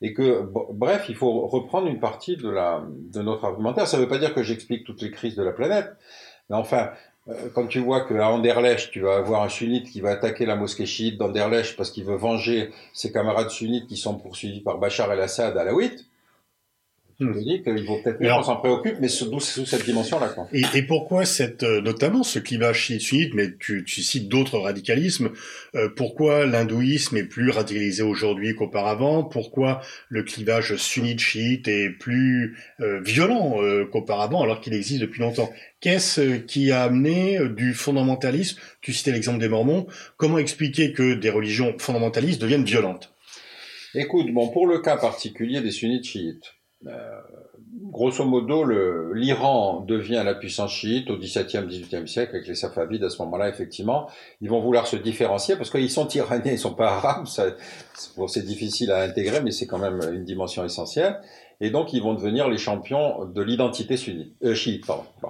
et 0.01 0.13
que, 0.13 0.41
bref, 0.71 1.05
il 1.07 1.15
faut 1.15 1.47
reprendre 1.47 1.87
une 1.87 1.99
partie 1.99 2.35
de, 2.35 2.49
la, 2.49 2.83
de 2.89 3.21
notre 3.21 3.45
argumentaire. 3.45 3.87
Ça 3.87 3.97
ne 3.97 4.01
veut 4.01 4.09
pas 4.09 4.17
dire 4.17 4.33
que 4.33 4.43
j'explique 4.43 4.83
toutes 4.83 5.01
les 5.01 5.11
crises 5.11 5.35
de 5.35 5.43
la 5.43 5.53
planète, 5.53 5.93
mais 6.49 6.57
enfin, 6.57 6.89
euh, 7.29 7.49
quand 7.53 7.67
tu 7.67 7.79
vois 7.79 8.01
qu'à 8.01 8.29
Anderlecht, 8.29 8.91
tu 8.91 9.01
vas 9.01 9.17
avoir 9.17 9.43
un 9.43 9.49
sunnite 9.49 9.89
qui 9.89 10.01
va 10.01 10.11
attaquer 10.11 10.45
la 10.45 10.55
mosquée 10.55 10.85
chiite 10.85 11.17
d'Anderlecht 11.17 11.77
parce 11.77 11.91
qu'il 11.91 12.03
veut 12.03 12.17
venger 12.17 12.71
ses 12.93 13.11
camarades 13.11 13.49
sunnites 13.49 13.87
qui 13.87 13.97
sont 13.97 14.17
poursuivis 14.17 14.61
par 14.61 14.77
Bachar 14.77 15.11
el-Assad 15.11 15.57
à 15.57 15.63
la 15.63 15.73
8, 15.73 16.05
je 17.23 17.39
me 17.39 17.43
dis 17.43 17.63
qu'il 17.63 17.85
vaut 17.85 17.99
peut-être 18.03 18.19
mieux 18.19 18.29
qu'on 18.29 18.43
s'en 18.43 18.57
préoccupe, 18.57 18.97
mais 18.99 19.07
sous, 19.07 19.39
sous 19.39 19.65
cette 19.65 19.85
dimension-là. 19.85 20.35
Et, 20.51 20.63
et, 20.73 20.81
pourquoi 20.83 21.25
cette, 21.25 21.63
euh, 21.63 21.81
notamment 21.81 22.23
ce 22.23 22.39
clivage 22.39 22.79
chiite-sunnite, 22.79 23.33
mais 23.33 23.55
tu, 23.59 23.83
tu 23.85 24.01
cites 24.01 24.29
d'autres 24.29 24.59
radicalismes, 24.59 25.31
euh, 25.75 25.89
pourquoi 25.95 26.45
l'hindouisme 26.45 27.17
est 27.17 27.23
plus 27.23 27.49
radicalisé 27.49 28.03
aujourd'hui 28.03 28.55
qu'auparavant? 28.55 29.23
Pourquoi 29.23 29.81
le 30.09 30.23
clivage 30.23 30.75
sunnite-chiite 30.75 31.67
est 31.67 31.89
plus 31.89 32.57
euh, 32.79 32.99
violent 33.01 33.57
qu'auparavant, 33.91 34.43
alors 34.43 34.61
qu'il 34.61 34.73
existe 34.73 35.01
depuis 35.01 35.21
longtemps? 35.21 35.51
Qu'est-ce 35.79 36.37
qui 36.37 36.71
a 36.71 36.83
amené 36.83 37.39
du 37.49 37.73
fondamentalisme? 37.73 38.59
Tu 38.81 38.93
citais 38.93 39.11
l'exemple 39.11 39.39
des 39.39 39.49
Mormons. 39.49 39.87
Comment 40.17 40.37
expliquer 40.37 40.93
que 40.93 41.13
des 41.13 41.29
religions 41.29 41.75
fondamentalistes 41.77 42.41
deviennent 42.41 42.63
violentes? 42.63 43.13
Écoute, 43.95 44.31
bon, 44.33 44.49
pour 44.49 44.65
le 44.65 44.79
cas 44.79 44.97
particulier 44.97 45.61
des 45.61 45.69
sunnites 45.69 46.05
chiites, 46.05 46.55
euh, 46.87 47.21
grosso 47.91 48.25
modo, 48.25 48.63
l'Iran 49.13 49.81
devient 49.81 50.21
la 50.25 50.35
puissance 50.35 50.71
chiite 50.71 51.09
au 51.09 51.17
XVIIe, 51.17 51.65
XVIIIe 51.65 52.07
siècle 52.07 52.35
avec 52.35 52.47
les 52.47 52.55
Safavides. 52.55 53.03
À 53.03 53.09
ce 53.09 53.21
moment-là, 53.23 53.49
effectivement, 53.49 54.09
ils 54.41 54.49
vont 54.49 54.61
vouloir 54.61 54.87
se 54.87 54.95
différencier 54.95 55.55
parce 55.55 55.69
qu'ils 55.69 55.89
sont 55.89 56.07
iraniens, 56.09 56.51
ils 56.51 56.59
sont 56.59 56.73
pas 56.73 56.91
arabes. 56.93 57.25
C'est 57.25 58.45
difficile 58.45 58.91
à 58.91 59.01
intégrer, 59.01 59.41
mais 59.41 59.51
c'est 59.51 59.67
quand 59.67 59.79
même 59.79 60.01
une 60.13 60.23
dimension 60.23 60.63
essentielle. 60.63 61.19
Et 61.61 61.69
donc, 61.69 61.93
ils 61.93 62.01
vont 62.01 62.13
devenir 62.13 62.49
les 62.49 62.57
champions 62.57 63.25
de 63.25 63.41
l'identité 63.41 63.95
sunnite, 63.95 64.33
euh, 64.43 64.53
chiite. 64.53 64.85
Pardon. 64.85 65.03
Bon. 65.21 65.29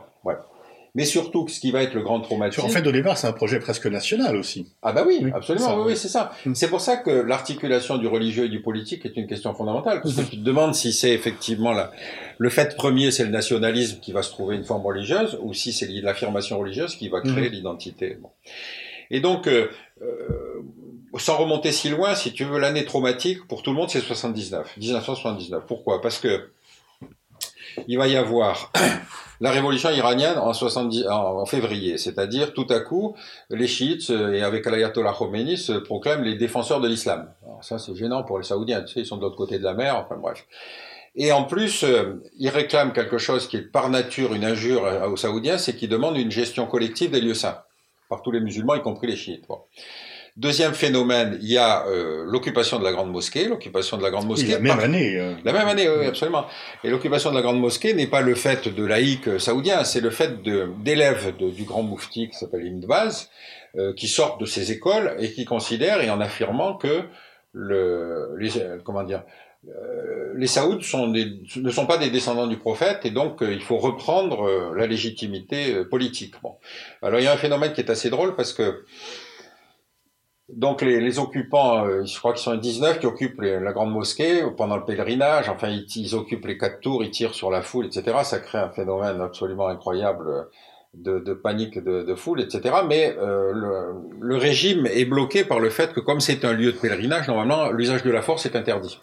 Mais 0.95 1.05
surtout, 1.05 1.47
ce 1.47 1.59
qui 1.59 1.71
va 1.71 1.81
être 1.81 1.95
le 1.95 2.01
grand 2.01 2.21
traumatisme. 2.21 2.65
En 2.65 2.69
fait, 2.69 2.85
au 2.85 2.91
départ, 2.91 3.17
c'est 3.17 3.25
un 3.25 3.33
projet 3.33 3.59
presque 3.59 3.87
national 3.87 4.35
aussi. 4.35 4.67
Ah 4.83 4.93
bah 4.93 5.03
oui, 5.07 5.25
absolument, 5.33 5.77
oui, 5.77 5.83
oui 5.87 5.97
c'est 5.97 6.07
ça. 6.07 6.33
Mm. 6.45 6.53
C'est 6.53 6.67
pour 6.67 6.81
ça 6.81 6.97
que 6.97 7.09
l'articulation 7.09 7.97
du 7.97 8.07
religieux 8.07 8.45
et 8.45 8.49
du 8.49 8.61
politique 8.61 9.03
est 9.05 9.17
une 9.17 9.25
question 9.25 9.55
fondamentale, 9.55 10.01
parce 10.01 10.13
que 10.13 10.21
mm-hmm. 10.21 10.29
tu 10.29 10.37
te 10.37 10.43
demandes 10.43 10.75
si 10.75 10.93
c'est 10.93 11.11
effectivement 11.11 11.71
la, 11.71 11.91
le 12.37 12.49
fait 12.49 12.75
premier, 12.75 13.09
c'est 13.09 13.23
le 13.23 13.31
nationalisme 13.31 13.99
qui 14.01 14.11
va 14.11 14.21
se 14.21 14.29
trouver 14.29 14.55
une 14.55 14.65
forme 14.65 14.85
religieuse, 14.85 15.39
ou 15.41 15.53
si 15.53 15.73
c'est 15.73 15.87
l'affirmation 15.87 16.59
religieuse 16.59 16.95
qui 16.95 17.09
va 17.09 17.21
créer 17.21 17.49
mm-hmm. 17.49 17.51
l'identité. 17.51 18.17
Bon. 18.21 18.29
Et 19.09 19.19
donc, 19.19 19.47
euh, 19.47 19.69
euh, 20.03 20.61
sans 21.17 21.37
remonter 21.37 21.71
si 21.71 21.89
loin, 21.89 22.13
si 22.15 22.33
tu 22.33 22.43
veux, 22.43 22.59
l'année 22.59 22.85
traumatique 22.85 23.47
pour 23.47 23.63
tout 23.63 23.71
le 23.71 23.77
monde, 23.77 23.89
c'est 23.89 23.99
79, 23.99 24.77
1979. 24.77 25.63
Pourquoi? 25.67 26.01
Parce 26.01 26.19
que 26.19 26.49
il 27.87 27.97
va 27.97 28.07
y 28.07 28.15
avoir 28.15 28.71
la 29.43 29.51
révolution 29.51 29.91
iranienne 29.91 30.37
en, 30.37 30.53
70, 30.53 31.05
en, 31.09 31.45
février, 31.45 31.97
c'est-à-dire 31.97 32.53
tout 32.53 32.65
à 32.69 32.79
coup, 32.79 33.13
les 33.49 33.67
chiites, 33.67 34.09
et 34.09 34.41
avec 34.41 34.65
l'ayatollah 34.65 35.11
Khomeini, 35.11 35.57
se 35.57 35.73
proclament 35.73 36.23
les 36.23 36.35
défenseurs 36.35 36.79
de 36.79 36.87
l'islam. 36.87 37.29
Ça, 37.59 37.77
c'est 37.77 37.93
gênant 37.93 38.23
pour 38.23 38.37
les 38.37 38.45
Saoudiens, 38.45 38.83
tu 38.83 38.93
sais, 38.93 38.99
ils 39.01 39.05
sont 39.05 39.17
de 39.17 39.21
l'autre 39.21 39.35
côté 39.35 39.59
de 39.59 39.63
la 39.65 39.73
mer, 39.73 39.97
enfin 39.97 40.15
bref. 40.15 40.47
Et 41.17 41.33
en 41.33 41.43
plus, 41.43 41.83
euh, 41.83 42.23
ils 42.39 42.47
réclament 42.47 42.93
quelque 42.93 43.17
chose 43.17 43.49
qui 43.49 43.57
est 43.57 43.61
par 43.61 43.89
nature 43.89 44.33
une 44.33 44.45
injure 44.45 44.83
aux 45.11 45.17
Saoudiens, 45.17 45.57
c'est 45.57 45.75
qu'ils 45.75 45.89
demandent 45.89 46.17
une 46.17 46.31
gestion 46.31 46.65
collective 46.65 47.11
des 47.11 47.19
lieux 47.19 47.33
saints, 47.33 47.63
par 48.07 48.21
tous 48.21 48.31
les 48.31 48.39
musulmans, 48.39 48.75
y 48.75 48.81
compris 48.81 49.07
les 49.07 49.17
chiites. 49.17 49.45
Deuxième 50.35 50.73
phénomène, 50.73 51.37
il 51.43 51.51
y 51.51 51.59
a 51.59 51.85
euh, 51.85 52.23
l'occupation 52.25 52.79
de 52.79 52.83
la 52.83 52.91
grande 52.91 53.11
mosquée. 53.11 53.47
L'occupation 53.47 53.97
de 53.97 54.01
la 54.01 54.09
grande 54.09 54.25
mosquée. 54.25 54.53
la 54.53 54.59
même 54.59 54.79
année. 54.79 55.15
Euh. 55.15 55.35
La 55.43 55.53
même 55.53 55.67
année, 55.67 55.87
oui, 55.87 56.07
absolument. 56.07 56.47
Et 56.83 56.89
l'occupation 56.89 57.29
de 57.29 57.35
la 57.35 57.43
grande 57.43 57.59
mosquée 57.59 57.93
n'est 57.93 58.07
pas 58.07 58.21
le 58.21 58.33
fait 58.33 58.67
de 58.67 58.83
laïcs 58.83 59.39
saoudiens, 59.39 59.83
c'est 59.83 60.01
le 60.01 60.09
fait 60.09 60.41
d'élèves 60.83 61.35
du 61.37 61.63
grand 61.65 61.83
moufti 61.83 62.29
qui 62.29 62.35
s'appelle 62.35 62.65
Ibn 62.65 62.83
Baz, 62.87 63.29
euh, 63.77 63.93
qui 63.93 64.07
sortent 64.07 64.41
de 64.41 64.47
ces 64.47 64.71
écoles 64.71 65.15
et 65.19 65.31
qui 65.31 65.45
considèrent, 65.45 66.01
et 66.01 66.09
en 66.09 66.19
affirmant 66.19 66.77
que 66.77 67.03
le, 67.51 68.35
les, 68.39 68.49
comment 68.83 69.03
dire, 69.03 69.21
les 70.35 70.47
Saouds 70.47 70.81
sont 70.81 71.07
ne 71.07 71.69
sont 71.69 71.85
pas 71.85 71.97
des 71.97 72.09
descendants 72.09 72.47
du 72.47 72.57
prophète 72.57 73.05
et 73.05 73.11
donc 73.11 73.37
il 73.41 73.61
faut 73.61 73.77
reprendre 73.77 74.73
la 74.75 74.87
légitimité 74.87 75.85
politique. 75.85 76.33
Bon. 76.41 76.55
Alors 77.01 77.19
il 77.19 77.23
y 77.23 77.27
a 77.27 77.31
un 77.31 77.37
phénomène 77.37 77.71
qui 77.71 77.79
est 77.79 77.89
assez 77.89 78.09
drôle 78.09 78.35
parce 78.35 78.51
que 78.51 78.83
donc 80.49 80.81
les, 80.81 81.19
occupants, 81.19 81.85
euh, 81.85 82.03
je 82.03 82.19
crois 82.19 82.33
qu'ils 82.33 82.43
sont 82.43 82.55
19 82.55 82.99
qui 82.99 83.05
occupent 83.05 83.41
la 83.41 83.71
grande 83.71 83.91
mosquée 83.91 84.43
pendant 84.57 84.75
le 84.75 84.83
pèlerinage. 84.83 85.47
Enfin, 85.49 85.69
ils, 85.69 86.15
occupent 86.15 86.45
les 86.45 86.57
quatre 86.57 86.81
tours, 86.81 87.03
ils 87.03 87.11
tirent 87.11 87.33
sur 87.33 87.49
la 87.49 87.61
foule, 87.61 87.85
etc. 87.85 88.17
Ça 88.23 88.39
crée 88.39 88.57
un 88.57 88.69
phénomène 88.69 89.21
absolument 89.21 89.67
incroyable 89.67 90.49
de, 90.93 91.19
de 91.19 91.33
panique 91.33 91.79
de, 91.79 92.15
foule, 92.15 92.41
etc. 92.41 92.75
Mais 92.87 93.15
euh, 93.17 93.93
le, 94.19 94.37
régime 94.37 94.85
est 94.85 95.05
bloqué 95.05 95.45
par 95.45 95.59
le 95.59 95.69
fait 95.69 95.93
que 95.93 96.01
comme 96.01 96.19
c'est 96.19 96.43
un 96.43 96.53
lieu 96.53 96.73
de 96.73 96.77
pèlerinage, 96.77 97.27
normalement 97.29 97.71
l'usage 97.71 98.03
de 98.03 98.11
la 98.11 98.21
force 98.21 98.45
est 98.45 98.57
interdit. 98.57 98.99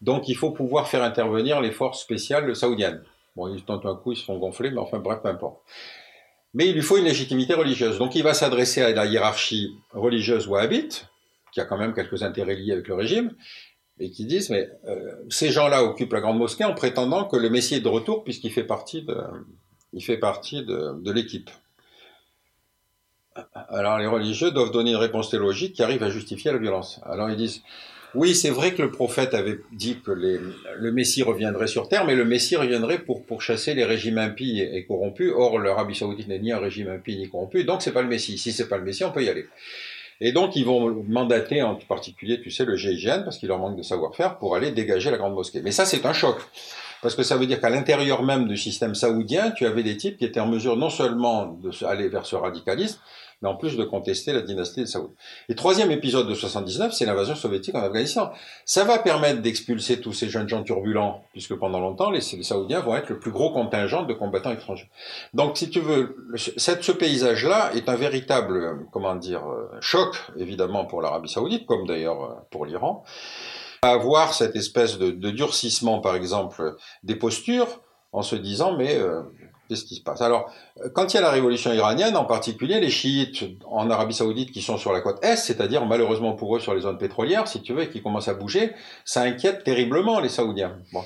Donc 0.00 0.28
il 0.28 0.34
faut 0.34 0.50
pouvoir 0.50 0.88
faire 0.88 1.04
intervenir 1.04 1.60
les 1.60 1.70
forces 1.70 2.00
spéciales 2.00 2.56
saoudiennes. 2.56 3.02
Bon, 3.36 3.46
ils 3.54 3.62
tentent 3.64 3.86
un 3.86 3.94
coup, 3.94 4.12
ils 4.12 4.16
se 4.16 4.24
font 4.24 4.38
gonfler, 4.38 4.70
mais 4.70 4.80
enfin 4.80 4.98
bref, 4.98 5.20
peu 5.22 5.28
importe 5.28 5.60
mais 6.54 6.68
il 6.68 6.74
lui 6.74 6.82
faut 6.82 6.96
une 6.96 7.04
légitimité 7.04 7.54
religieuse. 7.54 7.98
Donc 7.98 8.14
il 8.14 8.22
va 8.22 8.34
s'adresser 8.34 8.82
à 8.82 8.90
la 8.90 9.06
hiérarchie 9.06 9.74
religieuse 9.92 10.46
wahhabite, 10.46 11.06
qui 11.52 11.60
a 11.60 11.64
quand 11.64 11.78
même 11.78 11.94
quelques 11.94 12.22
intérêts 12.22 12.56
liés 12.56 12.72
avec 12.72 12.88
le 12.88 12.94
régime, 12.94 13.34
et 13.98 14.10
qui 14.10 14.24
disent, 14.24 14.50
mais 14.50 14.68
euh, 14.86 15.12
ces 15.28 15.50
gens-là 15.50 15.84
occupent 15.84 16.12
la 16.14 16.20
grande 16.20 16.38
mosquée 16.38 16.64
en 16.64 16.74
prétendant 16.74 17.24
que 17.24 17.36
le 17.36 17.50
Messie 17.50 17.74
est 17.74 17.80
de 17.80 17.88
retour 17.88 18.24
puisqu'il 18.24 18.50
fait 18.50 18.64
partie 18.64 19.02
de, 19.02 19.16
il 19.92 20.02
fait 20.02 20.16
partie 20.16 20.64
de, 20.64 21.00
de 21.00 21.12
l'équipe. 21.12 21.50
Alors 23.54 23.98
les 23.98 24.06
religieux 24.06 24.50
doivent 24.50 24.72
donner 24.72 24.90
une 24.90 24.96
réponse 24.96 25.30
théologique 25.30 25.74
qui 25.74 25.82
arrive 25.82 26.02
à 26.02 26.10
justifier 26.10 26.50
la 26.50 26.58
violence. 26.58 27.00
Alors 27.04 27.30
ils 27.30 27.36
disent, 27.36 27.62
oui, 28.14 28.34
c'est 28.34 28.50
vrai 28.50 28.74
que 28.74 28.82
le 28.82 28.90
prophète 28.90 29.34
avait 29.34 29.58
dit 29.72 29.98
que 30.04 30.10
le 30.10 30.92
Messie 30.92 31.22
reviendrait 31.22 31.66
sur 31.66 31.88
terre, 31.88 32.04
mais 32.04 32.14
le 32.14 32.24
Messie 32.24 32.56
reviendrait 32.56 32.98
pour, 32.98 33.24
pour 33.24 33.42
chasser 33.42 33.74
les 33.74 33.84
régimes 33.84 34.18
impies 34.18 34.60
et, 34.60 34.84
corrompus. 34.84 35.32
Or, 35.34 35.58
l'Arabie 35.58 35.94
Saoudite 35.94 36.28
n'est 36.28 36.38
ni 36.38 36.52
un 36.52 36.58
régime 36.58 36.88
impie 36.88 37.16
ni 37.16 37.28
corrompu, 37.28 37.64
donc 37.64 37.82
c'est 37.82 37.92
pas 37.92 38.02
le 38.02 38.08
Messie. 38.08 38.38
Si 38.38 38.52
c'est 38.52 38.68
pas 38.68 38.78
le 38.78 38.84
Messie, 38.84 39.04
on 39.04 39.12
peut 39.12 39.22
y 39.22 39.28
aller. 39.28 39.46
Et 40.20 40.32
donc, 40.32 40.54
ils 40.54 40.64
vont 40.64 41.02
mandater 41.08 41.62
en 41.62 41.76
particulier, 41.76 42.40
tu 42.40 42.50
sais, 42.50 42.64
le 42.64 42.76
GIGN, 42.76 43.22
parce 43.24 43.38
qu'il 43.38 43.48
leur 43.48 43.58
manque 43.58 43.76
de 43.76 43.82
savoir-faire, 43.82 44.38
pour 44.38 44.54
aller 44.54 44.70
dégager 44.70 45.10
la 45.10 45.16
grande 45.16 45.34
mosquée. 45.34 45.62
Mais 45.62 45.72
ça, 45.72 45.86
c'est 45.86 46.04
un 46.04 46.12
choc. 46.12 46.36
Parce 47.02 47.14
que 47.14 47.22
ça 47.22 47.36
veut 47.36 47.46
dire 47.46 47.60
qu'à 47.60 47.70
l'intérieur 47.70 48.22
même 48.22 48.46
du 48.46 48.56
système 48.56 48.94
saoudien, 48.94 49.50
tu 49.52 49.66
avais 49.66 49.82
des 49.82 49.96
types 49.96 50.16
qui 50.18 50.24
étaient 50.24 50.40
en 50.40 50.46
mesure 50.46 50.76
non 50.76 50.90
seulement 50.90 51.58
d'aller 51.80 52.08
vers 52.08 52.26
ce 52.26 52.36
radicalisme, 52.36 52.98
mais 53.42 53.48
en 53.48 53.54
plus 53.54 53.76
de 53.76 53.84
contester 53.84 54.32
la 54.32 54.42
dynastie 54.42 54.80
de 54.80 54.86
Saoud. 54.86 55.10
Et 55.48 55.54
troisième 55.54 55.90
épisode 55.90 56.28
de 56.28 56.34
79, 56.34 56.92
c'est 56.92 57.06
l'invasion 57.06 57.34
soviétique 57.34 57.74
en 57.74 57.82
Afghanistan. 57.82 58.32
Ça 58.66 58.84
va 58.84 58.98
permettre 58.98 59.40
d'expulser 59.40 60.00
tous 60.00 60.12
ces 60.12 60.28
jeunes 60.28 60.48
gens 60.48 60.62
turbulents, 60.62 61.22
puisque 61.32 61.54
pendant 61.54 61.80
longtemps, 61.80 62.10
les, 62.10 62.20
Saoudiens 62.20 62.80
vont 62.80 62.96
être 62.96 63.08
le 63.08 63.18
plus 63.18 63.30
gros 63.30 63.50
contingent 63.50 64.02
de 64.02 64.12
combattants 64.12 64.52
étrangers. 64.52 64.90
Donc, 65.32 65.56
si 65.56 65.70
tu 65.70 65.80
veux, 65.80 66.16
ce 66.36 66.92
paysage-là 66.92 67.70
est 67.74 67.88
un 67.88 67.96
véritable, 67.96 68.86
comment 68.92 69.14
dire, 69.14 69.48
euh, 69.48 69.68
choc, 69.80 70.14
évidemment, 70.36 70.84
pour 70.84 71.00
l'Arabie 71.00 71.30
Saoudite, 71.30 71.66
comme 71.66 71.86
d'ailleurs 71.86 72.22
euh, 72.22 72.34
pour 72.50 72.66
l'Iran. 72.66 73.04
Avoir 73.82 74.34
cette 74.34 74.56
espèce 74.56 74.98
de, 74.98 75.10
de, 75.10 75.30
durcissement, 75.30 76.00
par 76.00 76.14
exemple, 76.14 76.76
des 77.02 77.16
postures, 77.16 77.80
en 78.12 78.22
se 78.22 78.36
disant, 78.36 78.76
mais 78.76 78.96
euh, 78.96 79.22
Qu'est-ce 79.70 79.84
qui 79.84 79.94
se 79.94 80.02
passe? 80.02 80.20
Alors, 80.20 80.52
quand 80.94 81.14
il 81.14 81.14
y 81.14 81.18
a 81.18 81.22
la 81.22 81.30
révolution 81.30 81.72
iranienne, 81.72 82.16
en 82.16 82.24
particulier, 82.24 82.80
les 82.80 82.90
chiites 82.90 83.44
en 83.70 83.88
Arabie 83.88 84.14
Saoudite 84.14 84.50
qui 84.50 84.62
sont 84.62 84.76
sur 84.76 84.92
la 84.92 85.00
côte 85.00 85.24
est, 85.24 85.36
c'est-à-dire 85.36 85.86
malheureusement 85.86 86.32
pour 86.32 86.56
eux 86.56 86.58
sur 86.58 86.74
les 86.74 86.80
zones 86.80 86.98
pétrolières, 86.98 87.46
si 87.46 87.62
tu 87.62 87.72
veux, 87.72 87.82
et 87.84 87.88
qui 87.88 88.02
commencent 88.02 88.26
à 88.26 88.34
bouger, 88.34 88.72
ça 89.04 89.22
inquiète 89.22 89.62
terriblement 89.62 90.18
les 90.18 90.28
Saoudiens. 90.28 90.76
Bon. 90.92 91.04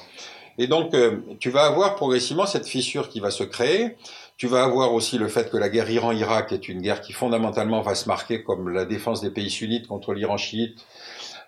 Et 0.56 0.66
donc, 0.66 0.94
euh, 0.94 1.18
tu 1.40 1.50
vas 1.50 1.66
avoir 1.66 1.94
progressivement 1.94 2.46
cette 2.46 2.66
fissure 2.66 3.10
qui 3.10 3.20
va 3.20 3.30
se 3.30 3.44
créer. 3.44 3.98
Tu 4.38 4.46
vas 4.46 4.64
avoir 4.64 4.94
aussi 4.94 5.18
le 5.18 5.28
fait 5.28 5.50
que 5.50 5.58
la 5.58 5.68
guerre 5.68 5.90
Iran-Irak 5.90 6.50
est 6.52 6.66
une 6.66 6.80
guerre 6.80 7.02
qui 7.02 7.12
fondamentalement 7.12 7.82
va 7.82 7.94
se 7.94 8.08
marquer 8.08 8.42
comme 8.44 8.70
la 8.70 8.86
défense 8.86 9.20
des 9.20 9.30
pays 9.30 9.50
sunnites 9.50 9.88
contre 9.88 10.14
l'Iran 10.14 10.38
chiite 10.38 10.86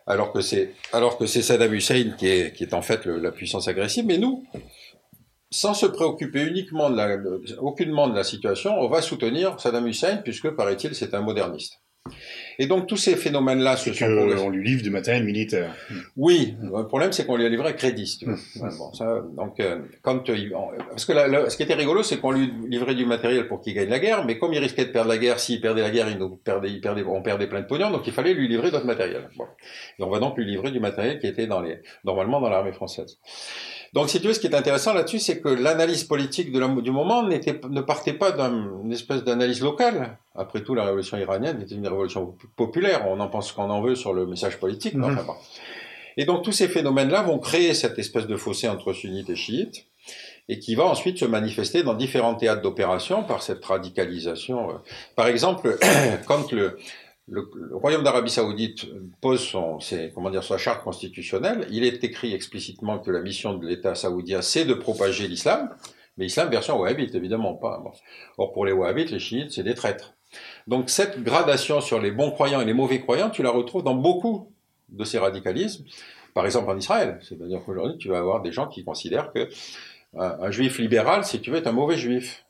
alors 0.07 0.33
que 0.33 0.41
c'est 0.41 0.75
alors 0.93 1.19
que 1.19 1.27
c'est 1.27 1.43
Saddam 1.43 1.75
Hussein 1.75 2.15
qui 2.17 2.29
est 2.29 2.57
qui 2.57 2.65
est 2.65 2.75
en 2.75 2.83
fait 2.83 3.07
la 3.07 3.33
puissance 3.33 3.69
agressive. 3.69 4.07
Mais 4.07 4.19
nous, 4.19 4.45
sans 5.51 5.75
se 5.75 5.87
préoccuper 5.87 6.43
uniquement 6.43 6.91
de 6.91 6.97
la, 6.97 7.17
aucunement 7.61 8.09
de 8.09 8.15
la 8.15 8.25
situation, 8.25 8.79
on 8.79 8.89
va 8.89 9.03
soutenir 9.03 9.61
Saddam 9.61 9.87
Hussein 9.87 10.19
puisque 10.19 10.51
paraît-il 10.51 10.95
c'est 10.95 11.15
un 11.15 11.21
moderniste. 11.21 11.81
Et 12.59 12.67
donc 12.67 12.87
tous 12.87 12.97
ces 12.97 13.17
phénomènes-là 13.17 13.77
se 13.77 13.93
sont 13.93 14.07
que 14.07 14.39
on 14.39 14.51
lui 14.51 14.65
livre 14.65 14.83
du 14.83 14.91
matériel 14.91 15.25
militaire. 15.25 15.75
Oui, 16.17 16.55
le 16.63 16.87
problème 16.87 17.13
c'est 17.13 17.27
qu'on 17.27 17.37
lui 17.37 17.45
a 17.45 17.49
livré 17.49 17.69
à 17.69 17.73
crédit. 17.73 18.07
Si 18.07 18.19
tu 18.19 18.27
veux. 18.27 18.37
bon, 18.79 18.93
ça, 18.93 19.23
donc 19.37 19.61
euh, 19.61 19.81
quand 20.03 20.29
euh, 20.31 20.37
parce 20.91 21.05
que 21.05 21.13
ce 21.51 21.57
qui 21.57 21.63
était 21.63 21.75
rigolo, 21.75 22.03
c'est 22.03 22.19
qu'on 22.19 22.33
lui 22.33 22.53
livrait 22.69 22.95
du 22.95 23.07
matériel 23.07 23.49
pour 23.49 23.61
qu'il 23.61 23.75
gagne 23.75 23.89
la 23.89 23.99
guerre, 23.99 24.25
mais 24.25 24.39
comme 24.39 24.53
il 24.53 24.59
risquait 24.59 24.87
de 24.87 24.91
perdre 24.91 25.09
la 25.09 25.19
guerre, 25.19 25.39
s'il 25.39 25.61
perdait 25.61 25.83
la 25.83 25.91
guerre, 25.91 26.09
il 26.11 26.19
nous 26.19 26.37
perdait, 26.37 26.71
il 26.71 26.81
perdait, 26.81 27.03
on 27.03 27.23
perdait 27.23 27.47
plein 27.47 27.61
de 27.61 27.67
pognon, 27.67 27.91
donc 27.91 28.07
il 28.07 28.13
fallait 28.13 28.35
lui 28.35 28.49
livrer 28.49 28.71
d'autres 28.71 28.87
matériel. 28.87 29.29
Bon. 29.37 29.45
Et 29.99 30.03
on 30.03 30.11
va 30.11 30.19
donc 30.19 30.37
lui 30.37 30.47
livrer 30.47 30.71
du 30.71 30.81
matériel 30.81 31.19
qui 31.19 31.27
était 31.27 31.47
dans 31.47 31.61
les 31.61 31.79
normalement 32.05 32.41
dans 32.41 32.49
l'armée 32.49 32.73
française. 32.73 33.19
Donc, 33.93 34.11
si 34.11 34.21
tu 34.21 34.29
veux, 34.29 34.35
ce 34.35 34.41
qui 34.41 34.47
est 34.47 34.55
intéressant 34.55 34.93
là-dessus, 34.93 35.19
c'est 35.19 35.41
que 35.41 35.49
l'analyse 35.49 36.05
politique 36.05 36.53
de 36.53 36.59
la, 36.59 36.69
du 36.69 36.91
moment 36.91 37.23
ne 37.23 37.81
partait 37.81 38.13
pas 38.13 38.33
d'une 38.33 38.93
espèce 38.93 39.25
d'analyse 39.25 39.61
locale. 39.61 40.19
Après 40.35 40.63
tout, 40.63 40.75
la 40.75 40.85
révolution 40.85 41.17
iranienne 41.17 41.61
était 41.63 41.75
une 41.75 41.87
révolution 41.87 42.35
populaire. 42.57 43.07
On 43.09 43.21
en 43.21 43.29
pense 43.29 43.53
qu'on 43.53 43.71
en 43.71 43.81
veut 43.81 43.95
sur 43.95 44.13
le 44.13 44.27
message 44.27 44.59
politique. 44.59 44.95
Mhm. 44.95 45.19
Et 46.17 46.25
donc, 46.25 46.43
tous 46.43 46.53
ces 46.53 46.69
phénomènes-là 46.69 47.23
vont 47.23 47.39
créer 47.39 47.75
cette 47.75 47.99
espèce 47.99 48.27
de 48.27 48.37
fossé 48.37 48.69
entre 48.69 48.93
sunnites 48.93 49.31
et 49.31 49.37
chiites 49.37 49.87
et 50.49 50.59
qui 50.59 50.75
va 50.75 50.85
ensuite 50.85 51.19
se 51.19 51.25
manifester 51.25 51.83
dans 51.83 51.95
différents 51.95 52.37
théâtres 52.37 52.63
d'opération 52.63 53.25
par 53.25 53.43
cette 53.43 53.65
radicalisation. 53.65 54.81
Par 55.17 55.27
exemple, 55.27 55.77
quand 56.27 56.53
le, 56.53 56.79
le, 57.29 57.49
royaume 57.73 58.05
d'Arabie 58.05 58.31
Saoudite 58.31 58.87
pose 59.21 59.41
son, 59.41 59.79
comment 60.15 60.31
dire, 60.31 60.45
sa 60.45 60.59
charte 60.59 60.85
constitutionnelle. 60.85 61.67
Il 61.71 61.85
est 61.85 62.03
écrit 62.05 62.33
explicitement 62.33 62.99
que 62.99 63.11
la 63.11 63.21
mission 63.21 63.55
de 63.55 63.67
l'État 63.67 63.95
saoudien, 63.95 64.43
c'est 64.43 64.65
de 64.65 64.75
propager 64.75 65.27
l'islam, 65.27 65.71
mais 66.17 66.25
l'islam 66.25 66.49
version 66.49 66.79
wahhabite, 66.79 67.15
évidemment 67.15 67.55
pas. 67.55 67.83
Or, 68.39 68.53
pour 68.53 68.65
les 68.65 68.73
wahhabites, 68.73 69.11
les 69.11 69.19
chiites, 69.19 69.51
c'est 69.51 69.65
des 69.65 69.75
traîtres. 69.75 70.15
Donc, 70.67 70.89
cette 70.91 71.23
gradation 71.23 71.81
sur 71.81 72.01
les 72.01 72.11
bons 72.11 72.31
croyants 72.31 72.61
et 72.61 72.65
les 72.65 72.75
mauvais 72.75 73.01
croyants, 73.01 73.31
tu 73.31 73.43
la 73.43 73.51
retrouves 73.51 73.83
dans 73.83 73.95
beaucoup 73.95 74.53
de 74.89 75.05
ces 75.05 75.19
radicalismes. 75.19 75.85
Par 76.33 76.45
exemple, 76.45 76.71
en 76.71 76.77
Israël. 76.77 77.19
C'est-à-dire 77.23 77.61
qu'aujourd'hui, 77.65 77.99
tu 77.99 78.09
vas 78.09 78.19
avoir 78.19 78.43
des 78.43 78.53
gens 78.53 78.69
qui 78.69 78.85
considèrent 78.85 79.33
que 79.33 79.49
un, 80.17 80.37
un 80.41 80.51
juif 80.51 80.79
libéral, 80.79 81.25
si 81.25 81.41
tu 81.41 81.51
veux, 81.51 81.57
est 81.57 81.67
un 81.67 81.73
mauvais 81.73 81.97
juif. 81.97 82.46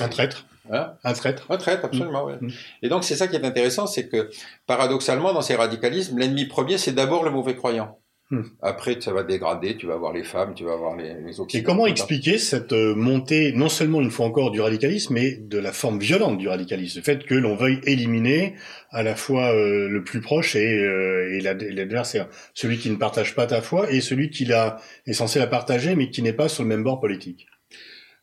Un 0.00 0.08
traître. 0.08 0.46
Hein 0.70 0.92
un 1.04 1.12
traître. 1.12 1.46
Un 1.50 1.56
traître, 1.56 1.84
absolument, 1.84 2.26
oui. 2.26 2.34
Mm. 2.40 2.50
Et 2.82 2.88
donc, 2.88 3.04
c'est 3.04 3.16
ça 3.16 3.28
qui 3.28 3.36
est 3.36 3.44
intéressant, 3.44 3.86
c'est 3.86 4.08
que, 4.08 4.30
paradoxalement, 4.66 5.32
dans 5.32 5.42
ces 5.42 5.56
radicalismes, 5.56 6.18
l'ennemi 6.18 6.46
premier, 6.46 6.78
c'est 6.78 6.92
d'abord 6.92 7.24
le 7.24 7.30
mauvais 7.30 7.56
croyant. 7.56 7.98
Mm. 8.30 8.42
Après, 8.62 9.00
ça 9.00 9.12
va 9.12 9.24
dégrader, 9.24 9.76
tu 9.76 9.86
vas 9.86 9.94
avoir 9.94 10.12
les 10.12 10.22
femmes, 10.22 10.54
tu 10.54 10.64
vas 10.64 10.74
avoir 10.74 10.96
les, 10.96 11.14
les 11.14 11.56
Et 11.56 11.62
comment 11.64 11.86
expliquer 11.86 12.38
cette 12.38 12.72
euh, 12.72 12.94
montée, 12.94 13.52
non 13.52 13.68
seulement 13.68 14.00
une 14.00 14.12
fois 14.12 14.26
encore 14.26 14.52
du 14.52 14.60
radicalisme, 14.60 15.14
mais 15.14 15.32
de 15.32 15.58
la 15.58 15.72
forme 15.72 15.98
violente 15.98 16.38
du 16.38 16.48
radicalisme? 16.48 17.00
Le 17.00 17.04
fait 17.04 17.24
que 17.24 17.34
l'on 17.34 17.56
veuille 17.56 17.80
éliminer 17.84 18.54
à 18.90 19.02
la 19.02 19.16
fois 19.16 19.52
euh, 19.52 19.88
le 19.88 20.04
plus 20.04 20.20
proche 20.20 20.54
et, 20.54 20.78
euh, 20.78 21.36
et 21.36 21.40
l'adversaire, 21.40 22.28
celui 22.54 22.78
qui 22.78 22.90
ne 22.90 22.96
partage 22.96 23.34
pas 23.34 23.46
ta 23.46 23.62
foi 23.62 23.90
et 23.90 24.00
celui 24.00 24.30
qui 24.30 24.44
l'a, 24.44 24.76
est 25.06 25.12
censé 25.12 25.40
la 25.40 25.48
partager, 25.48 25.96
mais 25.96 26.10
qui 26.10 26.22
n'est 26.22 26.32
pas 26.32 26.48
sur 26.48 26.62
le 26.62 26.68
même 26.68 26.84
bord 26.84 27.00
politique. 27.00 27.48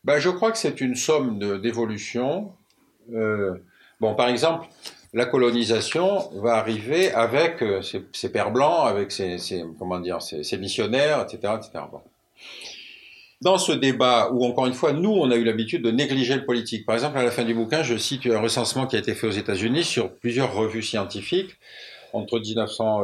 Ben, 0.08 0.18
je 0.18 0.30
crois 0.30 0.52
que 0.52 0.56
c'est 0.56 0.80
une 0.80 0.94
somme 0.94 1.60
d'évolution. 1.60 2.54
Euh, 3.12 3.56
bon, 4.00 4.14
par 4.14 4.30
exemple, 4.30 4.66
la 5.12 5.26
colonisation 5.26 6.30
va 6.40 6.54
arriver 6.54 7.12
avec 7.12 7.62
euh, 7.62 7.82
ses, 7.82 8.32
pères 8.32 8.50
blancs, 8.50 8.86
avec 8.86 9.12
ses, 9.12 9.36
comment 9.78 10.00
dire, 10.00 10.16
missionnaires, 10.58 11.20
etc., 11.20 11.52
etc. 11.58 11.84
Bon. 11.92 12.00
Dans 13.42 13.58
ce 13.58 13.72
débat 13.72 14.30
où, 14.32 14.46
encore 14.46 14.64
une 14.64 14.72
fois, 14.72 14.94
nous, 14.94 15.10
on 15.10 15.30
a 15.30 15.36
eu 15.36 15.44
l'habitude 15.44 15.82
de 15.82 15.90
négliger 15.90 16.36
le 16.36 16.46
politique. 16.46 16.86
Par 16.86 16.94
exemple, 16.94 17.18
à 17.18 17.22
la 17.22 17.30
fin 17.30 17.44
du 17.44 17.52
bouquin, 17.52 17.82
je 17.82 17.98
cite 17.98 18.24
un 18.28 18.40
recensement 18.40 18.86
qui 18.86 18.96
a 18.96 19.00
été 19.00 19.14
fait 19.14 19.26
aux 19.26 19.32
États-Unis 19.32 19.84
sur 19.84 20.14
plusieurs 20.14 20.54
revues 20.54 20.82
scientifiques 20.82 21.58
entre 22.14 22.38
1900. 22.38 23.02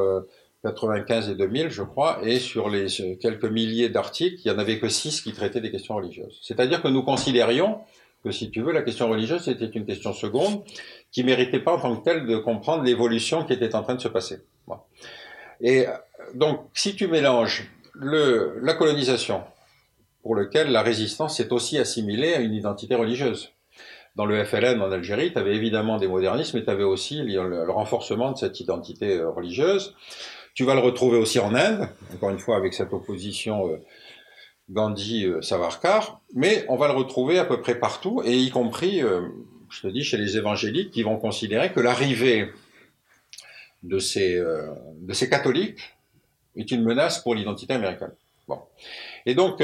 95 0.65 1.29
et 1.29 1.35
2000, 1.35 1.71
je 1.71 1.83
crois, 1.83 2.19
et 2.23 2.39
sur 2.39 2.69
les 2.69 2.87
quelques 3.21 3.45
milliers 3.45 3.89
d'articles, 3.91 4.41
il 4.45 4.51
n'y 4.51 4.57
en 4.57 4.59
avait 4.59 4.79
que 4.79 4.89
six 4.89 5.21
qui 5.21 5.33
traitaient 5.33 5.61
des 5.61 5.71
questions 5.71 5.95
religieuses. 5.95 6.39
C'est-à-dire 6.43 6.83
que 6.83 6.89
nous 6.89 7.03
considérions 7.03 7.81
que, 8.25 8.31
si 8.31 8.51
tu 8.51 8.63
veux, 8.63 8.73
la 8.73 8.83
question 8.83 9.09
religieuse 9.09 9.45
c'était 9.45 9.67
une 9.67 9.85
question 9.85 10.13
seconde 10.13 10.65
qui 11.13 11.23
méritait 11.23 11.61
pas 11.61 11.75
en 11.75 11.79
tant 11.79 11.97
que 11.97 12.05
telle 12.05 12.27
de 12.27 12.39
comprendre 12.39 12.83
l'évolution 12.83 13.45
qui 13.45 13.53
était 13.53 13.75
en 13.75 13.83
train 13.83 13.95
de 13.95 14.01
se 14.01 14.09
passer. 14.09 14.41
Et 15.61 15.87
donc, 16.35 16.61
si 16.73 16.97
tu 16.97 17.07
mélanges 17.07 17.71
la 17.95 18.75
colonisation, 18.75 19.43
pour 20.25 20.35
lequel 20.35 20.73
la 20.73 20.81
résistance 20.81 21.37
s'est 21.37 21.53
aussi 21.53 21.79
assimilée 21.79 22.33
à 22.33 22.41
une 22.41 22.55
identité 22.55 22.95
religieuse. 22.95 23.51
Dans 24.17 24.25
le 24.25 24.43
FLN 24.43 24.81
en 24.81 24.91
Algérie, 24.91 25.33
tu 25.33 25.39
avais 25.39 25.55
évidemment 25.55 25.99
des 25.99 26.09
modernismes, 26.09 26.59
mais 26.59 26.65
tu 26.65 26.71
avais 26.71 26.83
aussi 26.83 27.21
le, 27.21 27.71
renforcement 27.71 28.33
de 28.33 28.39
cette 28.39 28.59
identité 28.59 29.19
euh, 29.19 29.29
religieuse. 29.29 29.95
Tu 30.55 30.63
vas 30.63 30.75
le 30.75 30.81
retrouver 30.81 31.19
aussi 31.19 31.41
en 31.41 31.53
Inde, 31.53 31.89
encore 32.15 32.31
une 32.31 32.39
fois 32.39 32.57
avec 32.57 32.75
cette 32.75 32.93
opposition 32.93 33.69
euh, 33.69 33.79
Gandhi-Savarkar, 34.71 36.11
euh, 36.11 36.33
mais 36.35 36.65
on 36.69 36.77
va 36.77 36.87
le 36.87 36.95
retrouver 36.95 37.41
à 37.41 37.45
peu 37.45 37.61
près 37.61 37.75
partout, 37.75 38.23
et 38.25 38.37
y 38.37 38.51
compris, 38.51 39.03
euh, 39.03 39.23
je 39.69 39.83
te 39.83 39.89
dis, 39.89 40.05
chez 40.05 40.17
les 40.17 40.37
évangéliques, 40.37 40.93
qui 40.93 41.03
vont 41.03 41.17
considérer 41.17 41.73
que 41.73 41.81
l'arrivée 41.81 42.53
de 43.83 43.99
ces, 43.99 44.37
de 44.39 45.13
ces 45.13 45.29
catholiques 45.29 45.95
est 46.57 46.71
une 46.71 46.85
menace 46.85 47.19
pour 47.19 47.35
l'identité 47.35 47.75
américaine. 47.75 48.13
Bon. 48.49 48.61
Et 49.27 49.35
donc, 49.35 49.63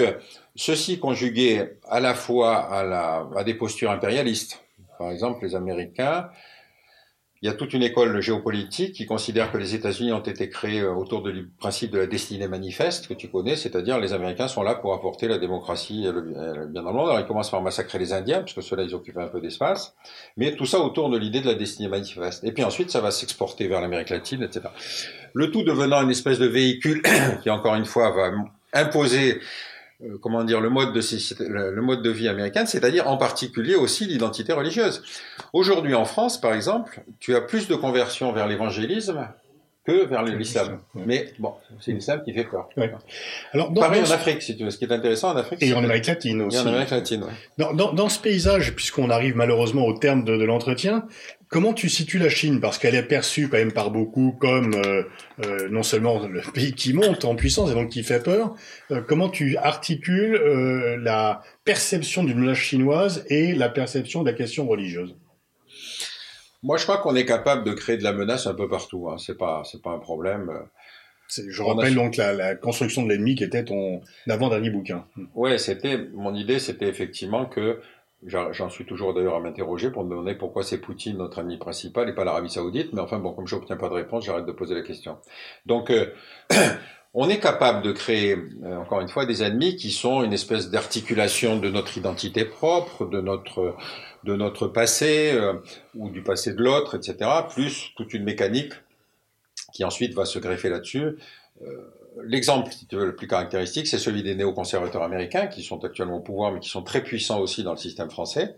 ceci 0.56 0.98
conjugué 0.98 1.78
à 1.88 2.00
la 2.00 2.12
fois 2.12 2.58
à, 2.58 3.26
à 3.34 3.44
des 3.44 3.54
postures 3.54 3.90
impérialistes, 3.90 4.62
par 4.98 5.10
exemple, 5.10 5.42
les 5.42 5.54
Américains 5.54 6.28
il 7.42 7.46
y 7.46 7.48
a 7.48 7.54
toute 7.54 7.72
une 7.72 7.82
école 7.82 8.20
géopolitique 8.20 8.94
qui 8.94 9.06
considère 9.06 9.50
que 9.50 9.56
les 9.56 9.74
États-Unis 9.74 10.12
ont 10.12 10.20
été 10.20 10.50
créés 10.50 10.80
euh, 10.80 10.92
autour 10.92 11.22
du 11.22 11.48
principe 11.58 11.90
de 11.90 11.98
la 11.98 12.06
destinée 12.06 12.48
manifeste 12.48 13.08
que 13.08 13.14
tu 13.14 13.28
connais, 13.28 13.56
c'est-à-dire 13.56 13.98
les 13.98 14.12
Américains 14.12 14.46
sont 14.46 14.62
là 14.62 14.74
pour 14.74 14.92
apporter 14.92 15.26
la 15.26 15.38
démocratie 15.38 16.04
et 16.04 16.12
le 16.12 16.66
bien 16.66 16.82
dans 16.82 16.90
le 16.90 16.96
monde. 16.96 17.08
Alors 17.08 17.20
ils 17.20 17.26
commencent 17.26 17.50
par 17.50 17.62
massacrer 17.62 17.98
les 17.98 18.12
Indiens, 18.12 18.40
parce 18.40 18.52
que 18.52 18.60
ceux-là 18.60 18.82
ils 18.82 18.94
occupaient 18.94 19.22
un 19.22 19.28
peu 19.28 19.40
d'espace, 19.40 19.94
mais 20.36 20.54
tout 20.54 20.66
ça 20.66 20.80
autour 20.80 21.08
de 21.08 21.16
l'idée 21.16 21.40
de 21.40 21.46
la 21.46 21.54
destinée 21.54 21.88
manifeste. 21.88 22.44
Et 22.44 22.52
puis 22.52 22.62
ensuite 22.62 22.90
ça 22.90 23.00
va 23.00 23.10
s'exporter 23.10 23.68
vers 23.68 23.80
l'Amérique 23.80 24.10
latine, 24.10 24.42
etc. 24.42 24.66
Le 25.32 25.50
tout 25.50 25.62
devenant 25.62 26.02
une 26.02 26.10
espèce 26.10 26.38
de 26.38 26.46
véhicule 26.46 27.00
qui 27.42 27.48
encore 27.48 27.74
une 27.74 27.86
fois 27.86 28.10
va 28.10 28.32
imposer 28.74 29.40
comment 30.20 30.44
dire 30.44 30.60
le 30.60 30.70
mode 30.70 30.92
de 30.92 31.00
le 31.48 31.82
mode 31.82 32.02
de 32.02 32.10
vie 32.10 32.28
américain, 32.28 32.66
c'est-à-dire 32.66 33.08
en 33.08 33.16
particulier 33.16 33.74
aussi 33.74 34.06
l'identité 34.06 34.52
religieuse. 34.52 35.02
Aujourd'hui 35.52 35.94
en 35.94 36.04
France, 36.04 36.40
par 36.40 36.54
exemple, 36.54 37.02
tu 37.18 37.34
as 37.34 37.40
plus 37.40 37.68
de 37.68 37.74
conversions 37.74 38.32
vers 38.32 38.46
l'évangélisme 38.46 39.28
que 39.84 40.04
vers 40.04 40.22
l'islam. 40.22 40.80
Mais 40.94 41.32
bon, 41.38 41.54
c'est 41.80 41.92
l'islam 41.92 42.22
qui 42.24 42.32
fait 42.32 42.44
peur. 42.44 42.68
Alors, 43.52 43.70
dans, 43.70 43.80
Pareil 43.80 44.02
en 44.02 44.10
Afrique, 44.10 44.42
si 44.42 44.56
tu 44.56 44.64
veux. 44.64 44.70
Ce 44.70 44.78
qui 44.78 44.84
est 44.84 44.92
intéressant 44.92 45.32
en 45.32 45.36
Afrique. 45.36 45.62
Et 45.62 45.72
en 45.72 45.82
Amérique 45.82 46.06
latine 46.06 46.42
aussi. 46.42 46.58
Et 46.58 46.60
en 46.60 46.66
Amérique 46.66 46.90
latine, 46.90 47.24
dans, 47.56 47.72
dans, 47.72 47.92
dans, 47.92 48.08
ce 48.08 48.18
paysage, 48.18 48.74
puisqu'on 48.74 49.10
arrive 49.10 49.36
malheureusement 49.36 49.86
au 49.86 49.96
terme 49.96 50.24
de, 50.24 50.36
de 50.36 50.44
l'entretien, 50.44 51.06
comment 51.50 51.74
tu 51.74 51.88
situes 51.90 52.18
la 52.18 52.30
Chine? 52.30 52.60
Parce 52.60 52.78
qu'elle 52.78 52.94
est 52.94 53.02
perçue 53.02 53.48
quand 53.48 53.58
même 53.58 53.72
par 53.72 53.90
beaucoup 53.90 54.32
comme 54.40 54.72
euh, 54.74 55.02
euh, 55.44 55.68
non 55.68 55.82
seulement 55.82 56.26
le 56.26 56.40
pays 56.54 56.72
qui 56.72 56.94
monte 56.94 57.26
en 57.26 57.34
puissance 57.34 57.70
et 57.70 57.74
donc 57.74 57.90
qui 57.90 58.02
fait 58.02 58.22
peur. 58.22 58.54
Euh, 58.90 59.02
comment 59.06 59.28
tu 59.28 59.56
articules 59.58 60.36
euh, 60.36 60.96
la 60.96 61.42
perception 61.64 62.24
d'une 62.24 62.38
menace 62.38 62.58
chinoise 62.58 63.24
et 63.28 63.52
la 63.54 63.68
perception 63.68 64.22
de 64.22 64.30
la 64.30 64.36
question 64.36 64.66
religieuse? 64.66 65.14
Moi, 66.62 66.76
je 66.76 66.84
crois 66.84 66.98
qu'on 66.98 67.16
est 67.16 67.24
capable 67.24 67.64
de 67.64 67.72
créer 67.72 67.96
de 67.96 68.04
la 68.04 68.12
menace 68.12 68.46
un 68.46 68.54
peu 68.54 68.68
partout. 68.68 69.08
Hein. 69.10 69.16
C'est 69.18 69.36
pas, 69.36 69.62
c'est 69.64 69.82
pas 69.82 69.90
un 69.90 69.98
problème. 69.98 70.50
Je 71.28 71.62
rappelle 71.62 71.94
donc 71.94 72.16
la, 72.16 72.32
la, 72.32 72.54
construction 72.56 73.04
de 73.04 73.08
l'ennemi 73.08 73.36
qui 73.36 73.44
était 73.44 73.64
ton 73.64 74.02
avant-dernier 74.28 74.68
bouquin. 74.68 75.06
Ouais, 75.34 75.58
c'était 75.58 75.96
mon 76.12 76.34
idée, 76.34 76.58
c'était 76.58 76.88
effectivement 76.88 77.46
que 77.46 77.80
j'en 78.26 78.68
suis 78.68 78.84
toujours 78.84 79.14
d'ailleurs 79.14 79.36
à 79.36 79.40
m'interroger 79.40 79.90
pour 79.90 80.04
me 80.04 80.10
demander 80.10 80.34
pourquoi 80.34 80.62
c'est 80.62 80.78
Poutine 80.78 81.18
notre 81.18 81.38
ami 81.38 81.58
principal 81.58 82.08
et 82.08 82.14
pas 82.14 82.24
l'Arabie 82.24 82.50
Saoudite. 82.50 82.92
Mais 82.92 83.00
enfin 83.00 83.18
bon, 83.18 83.32
comme 83.32 83.46
je 83.46 83.56
n'obtiens 83.56 83.76
pas 83.76 83.88
de 83.88 83.94
réponse, 83.94 84.24
j'arrête 84.24 84.46
de 84.46 84.52
poser 84.52 84.74
la 84.74 84.82
question. 84.82 85.18
Donc 85.66 85.90
euh, 85.90 86.06
on 87.14 87.28
est 87.28 87.40
capable 87.40 87.82
de 87.82 87.92
créer, 87.92 88.36
euh, 88.64 88.76
encore 88.76 89.00
une 89.00 89.08
fois, 89.08 89.26
des 89.26 89.42
ennemis 89.42 89.76
qui 89.76 89.90
sont 89.90 90.22
une 90.22 90.32
espèce 90.32 90.70
d'articulation 90.70 91.58
de 91.58 91.70
notre 91.70 91.96
identité 91.96 92.44
propre, 92.44 93.06
de 93.06 93.20
notre 93.20 93.74
de 94.24 94.36
notre 94.36 94.66
passé 94.66 95.32
euh, 95.32 95.54
ou 95.94 96.10
du 96.10 96.22
passé 96.22 96.52
de 96.52 96.62
l'autre, 96.62 96.96
etc., 96.96 97.30
plus 97.48 97.92
toute 97.96 98.12
une 98.14 98.24
mécanique 98.24 98.74
qui 99.72 99.84
ensuite 99.84 100.14
va 100.14 100.24
se 100.24 100.38
greffer 100.38 100.68
là-dessus. 100.68 101.16
Euh, 101.62 101.90
l'exemple, 102.24 102.72
si 102.72 102.86
tu 102.86 102.96
veux, 102.96 103.06
le 103.06 103.16
plus 103.16 103.26
caractéristique, 103.26 103.86
c'est 103.86 103.98
celui 103.98 104.22
des 104.22 104.34
néoconservateurs 104.34 105.02
américains 105.02 105.46
qui 105.46 105.62
sont 105.62 105.84
actuellement 105.84 106.16
au 106.16 106.20
pouvoir, 106.20 106.52
mais 106.52 106.60
qui 106.60 106.68
sont 106.68 106.82
très 106.82 107.02
puissants 107.02 107.40
aussi 107.40 107.62
dans 107.62 107.72
le 107.72 107.78
système 107.78 108.10
français, 108.10 108.56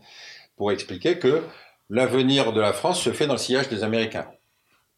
pour 0.56 0.72
expliquer 0.72 1.18
que 1.18 1.42
l'avenir 1.90 2.52
de 2.52 2.60
la 2.60 2.72
France 2.72 3.00
se 3.00 3.12
fait 3.12 3.26
dans 3.26 3.34
le 3.34 3.38
sillage 3.38 3.68
des 3.68 3.84
Américains. 3.84 4.28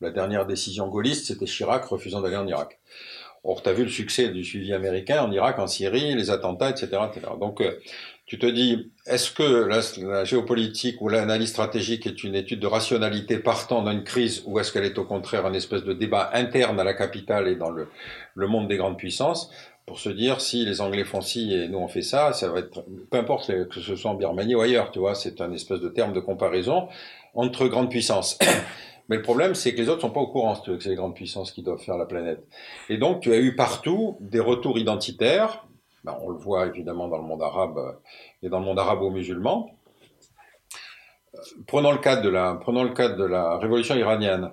La 0.01 0.11
dernière 0.11 0.47
décision 0.47 0.89
gaulliste, 0.89 1.27
c'était 1.27 1.47
Chirac 1.47 1.85
refusant 1.85 2.21
d'aller 2.21 2.37
en 2.37 2.47
Irak. 2.47 2.81
Or, 3.45 3.63
tu 3.63 3.69
as 3.69 3.73
vu 3.73 3.85
le 3.85 3.91
succès 3.91 4.29
du 4.29 4.43
suivi 4.43 4.73
américain 4.73 5.23
en 5.23 5.31
Irak, 5.31 5.59
en 5.59 5.67
Syrie, 5.67 6.15
les 6.15 6.31
attentats, 6.31 6.71
etc. 6.71 6.89
etc. 7.11 7.27
Donc, 7.39 7.61
euh, 7.61 7.79
tu 8.27 8.39
te 8.39 8.47
dis, 8.47 8.91
est-ce 9.07 9.31
que 9.31 9.43
la, 9.43 10.25
géopolitique 10.25 11.01
ou 11.03 11.09
l'analyse 11.09 11.51
stratégique 11.51 12.07
est 12.07 12.25
une 12.25 12.35
étude 12.35 12.61
de 12.61 12.67
rationalité 12.67 13.39
partant 13.39 13.83
d'une 13.83 14.03
crise 14.03 14.43
ou 14.47 14.59
est-ce 14.59 14.73
qu'elle 14.73 14.85
est 14.85 14.99
au 14.99 15.05
contraire 15.05 15.45
un 15.45 15.53
espèce 15.53 15.85
de 15.85 15.93
débat 15.93 16.31
interne 16.33 16.81
à 16.81 16.85
la 16.85 16.95
capitale 16.95 17.49
et 17.49 17.57
dans 17.57 17.71
le, 17.71 17.89
le 18.35 18.47
monde 18.47 18.69
des 18.69 18.79
grandes 18.79 18.97
puissances 18.97 19.51
pour 19.87 19.99
se 19.99 20.09
dire 20.09 20.41
si 20.41 20.65
les 20.65 20.81
Anglais 20.81 21.05
font 21.05 21.21
ci 21.21 21.53
et 21.53 21.69
nous 21.69 21.79
on 21.79 21.89
fait 21.89 22.03
ça, 22.03 22.33
ça 22.33 22.49
va 22.49 22.61
être 22.61 22.85
peu 23.11 23.19
importe 23.19 23.53
que 23.69 23.81
ce 23.81 23.97
soit 23.97 24.11
en 24.11 24.15
Birmanie 24.15 24.55
ou 24.55 24.63
ailleurs, 24.63 24.91
tu 24.91 24.99
vois, 24.99 25.15
c'est 25.15 25.41
un 25.43 25.53
espèce 25.53 25.81
de 25.81 25.89
terme 25.89 26.15
de 26.15 26.21
comparaison 26.21 26.89
entre 27.35 27.67
grandes 27.69 27.91
puissances. 27.91 28.39
Mais 29.09 29.17
le 29.17 29.23
problème, 29.23 29.55
c'est 29.55 29.75
que 29.75 29.81
les 29.83 29.91
autres 29.91 30.01
sont 30.01 30.11
pas 30.11 30.21
au 30.21 30.29
courant 30.29 30.55
c'est 30.65 30.87
les 30.87 30.95
grandes 30.95 31.15
puissances 31.15 31.53
qui 31.53 31.63
doivent 31.63 31.83
faire 31.83 31.99
la 31.99 32.07
planète. 32.07 32.43
Et 32.89 32.97
donc, 32.97 33.21
tu 33.21 33.33
as 33.35 33.37
eu 33.37 33.55
partout 33.55 34.17
des 34.21 34.41
retours 34.41 34.79
identitaires. 34.79 35.67
Ben, 36.05 36.17
on 36.21 36.29
le 36.29 36.37
voit 36.37 36.67
évidemment 36.67 37.09
dans 37.09 37.19
le 37.19 37.25
monde 37.25 37.43
arabe 37.43 37.99
et 38.43 38.49
dans 38.49 38.59
le 38.59 38.65
monde 38.65 38.79
arabo-musulman. 38.79 39.71
Prenons 41.67 41.91
le 41.91 41.97
la, 41.97 42.01
cadre 42.95 43.17
de 43.17 43.25
la 43.25 43.59
révolution 43.59 43.97
iranienne. 43.97 44.51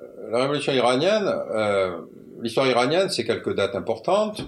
Euh, 0.00 0.30
la 0.30 0.40
révolution 0.42 0.72
iranienne, 0.72 1.26
euh, 1.26 2.02
l'histoire 2.40 2.66
iranienne, 2.66 3.10
c'est 3.10 3.24
quelques 3.24 3.54
dates 3.54 3.74
importantes. 3.74 4.42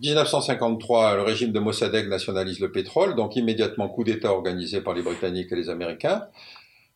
1953, 0.00 1.16
le 1.16 1.22
régime 1.22 1.52
de 1.52 1.60
Mossadegh 1.60 2.08
nationalise 2.08 2.60
le 2.60 2.72
pétrole, 2.72 3.16
donc 3.16 3.36
immédiatement 3.36 3.88
coup 3.88 4.02
d'État 4.02 4.32
organisé 4.32 4.80
par 4.80 4.94
les 4.94 5.02
Britanniques 5.02 5.52
et 5.52 5.56
les 5.56 5.68
Américains. 5.68 6.26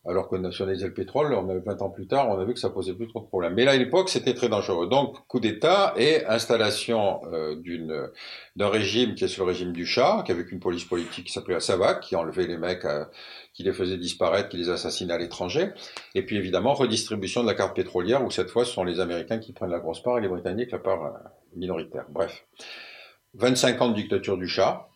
Alors 0.06 0.28
que 0.28 0.36
nationaliser 0.36 0.86
le 0.86 0.92
pétrole, 0.92 1.32
on 1.32 1.48
a 1.48 1.58
20 1.58 1.80
ans 1.80 1.88
plus 1.88 2.06
tard, 2.06 2.28
on 2.28 2.38
a 2.38 2.44
vu 2.44 2.52
que 2.52 2.60
ça 2.60 2.68
posait 2.68 2.92
plus 2.92 3.08
trop 3.08 3.20
de 3.20 3.26
problèmes. 3.26 3.54
Mais 3.54 3.64
là, 3.64 3.70
à 3.70 3.76
l'époque, 3.76 4.10
c'était 4.10 4.34
très 4.34 4.50
dangereux. 4.50 4.86
Donc, 4.86 5.26
coup 5.28 5.40
d'État 5.40 5.94
et 5.96 6.26
installation 6.26 7.22
euh, 7.32 7.56
d'un 8.54 8.68
régime 8.68 9.14
qui 9.14 9.24
est 9.24 9.28
sur 9.28 9.44
le 9.44 9.52
régime 9.52 9.72
du 9.72 9.86
Shah, 9.86 10.22
qui 10.26 10.32
avec 10.32 10.52
une 10.52 10.60
police 10.60 10.84
politique 10.84 11.24
qui 11.24 11.32
s'appelait 11.32 11.58
Savak, 11.58 12.00
qui 12.00 12.16
enlevait 12.16 12.46
les 12.46 12.58
mecs, 12.58 12.84
euh, 12.84 13.06
qui 13.54 13.62
les 13.62 13.72
faisait 13.72 13.96
disparaître, 13.96 14.50
qui 14.50 14.58
les 14.58 14.68
assassinait 14.68 15.14
à 15.14 15.18
l'étranger. 15.18 15.70
Et 16.14 16.22
puis 16.22 16.36
évidemment, 16.36 16.74
redistribution 16.74 17.42
de 17.42 17.46
la 17.46 17.54
carte 17.54 17.74
pétrolière, 17.74 18.22
où 18.22 18.30
cette 18.30 18.50
fois, 18.50 18.66
ce 18.66 18.72
sont 18.72 18.84
les 18.84 19.00
Américains 19.00 19.38
qui 19.38 19.54
prennent 19.54 19.70
la 19.70 19.80
grosse 19.80 20.02
part 20.02 20.18
et 20.18 20.20
les 20.20 20.28
Britanniques 20.28 20.72
la 20.72 20.80
part 20.80 21.04
euh, 21.04 21.10
minoritaire. 21.56 22.04
Bref. 22.10 22.44
25 23.34 23.80
ans 23.80 23.88
de 23.88 23.94
dictature 23.94 24.36
du 24.36 24.46
Shah, 24.46 24.88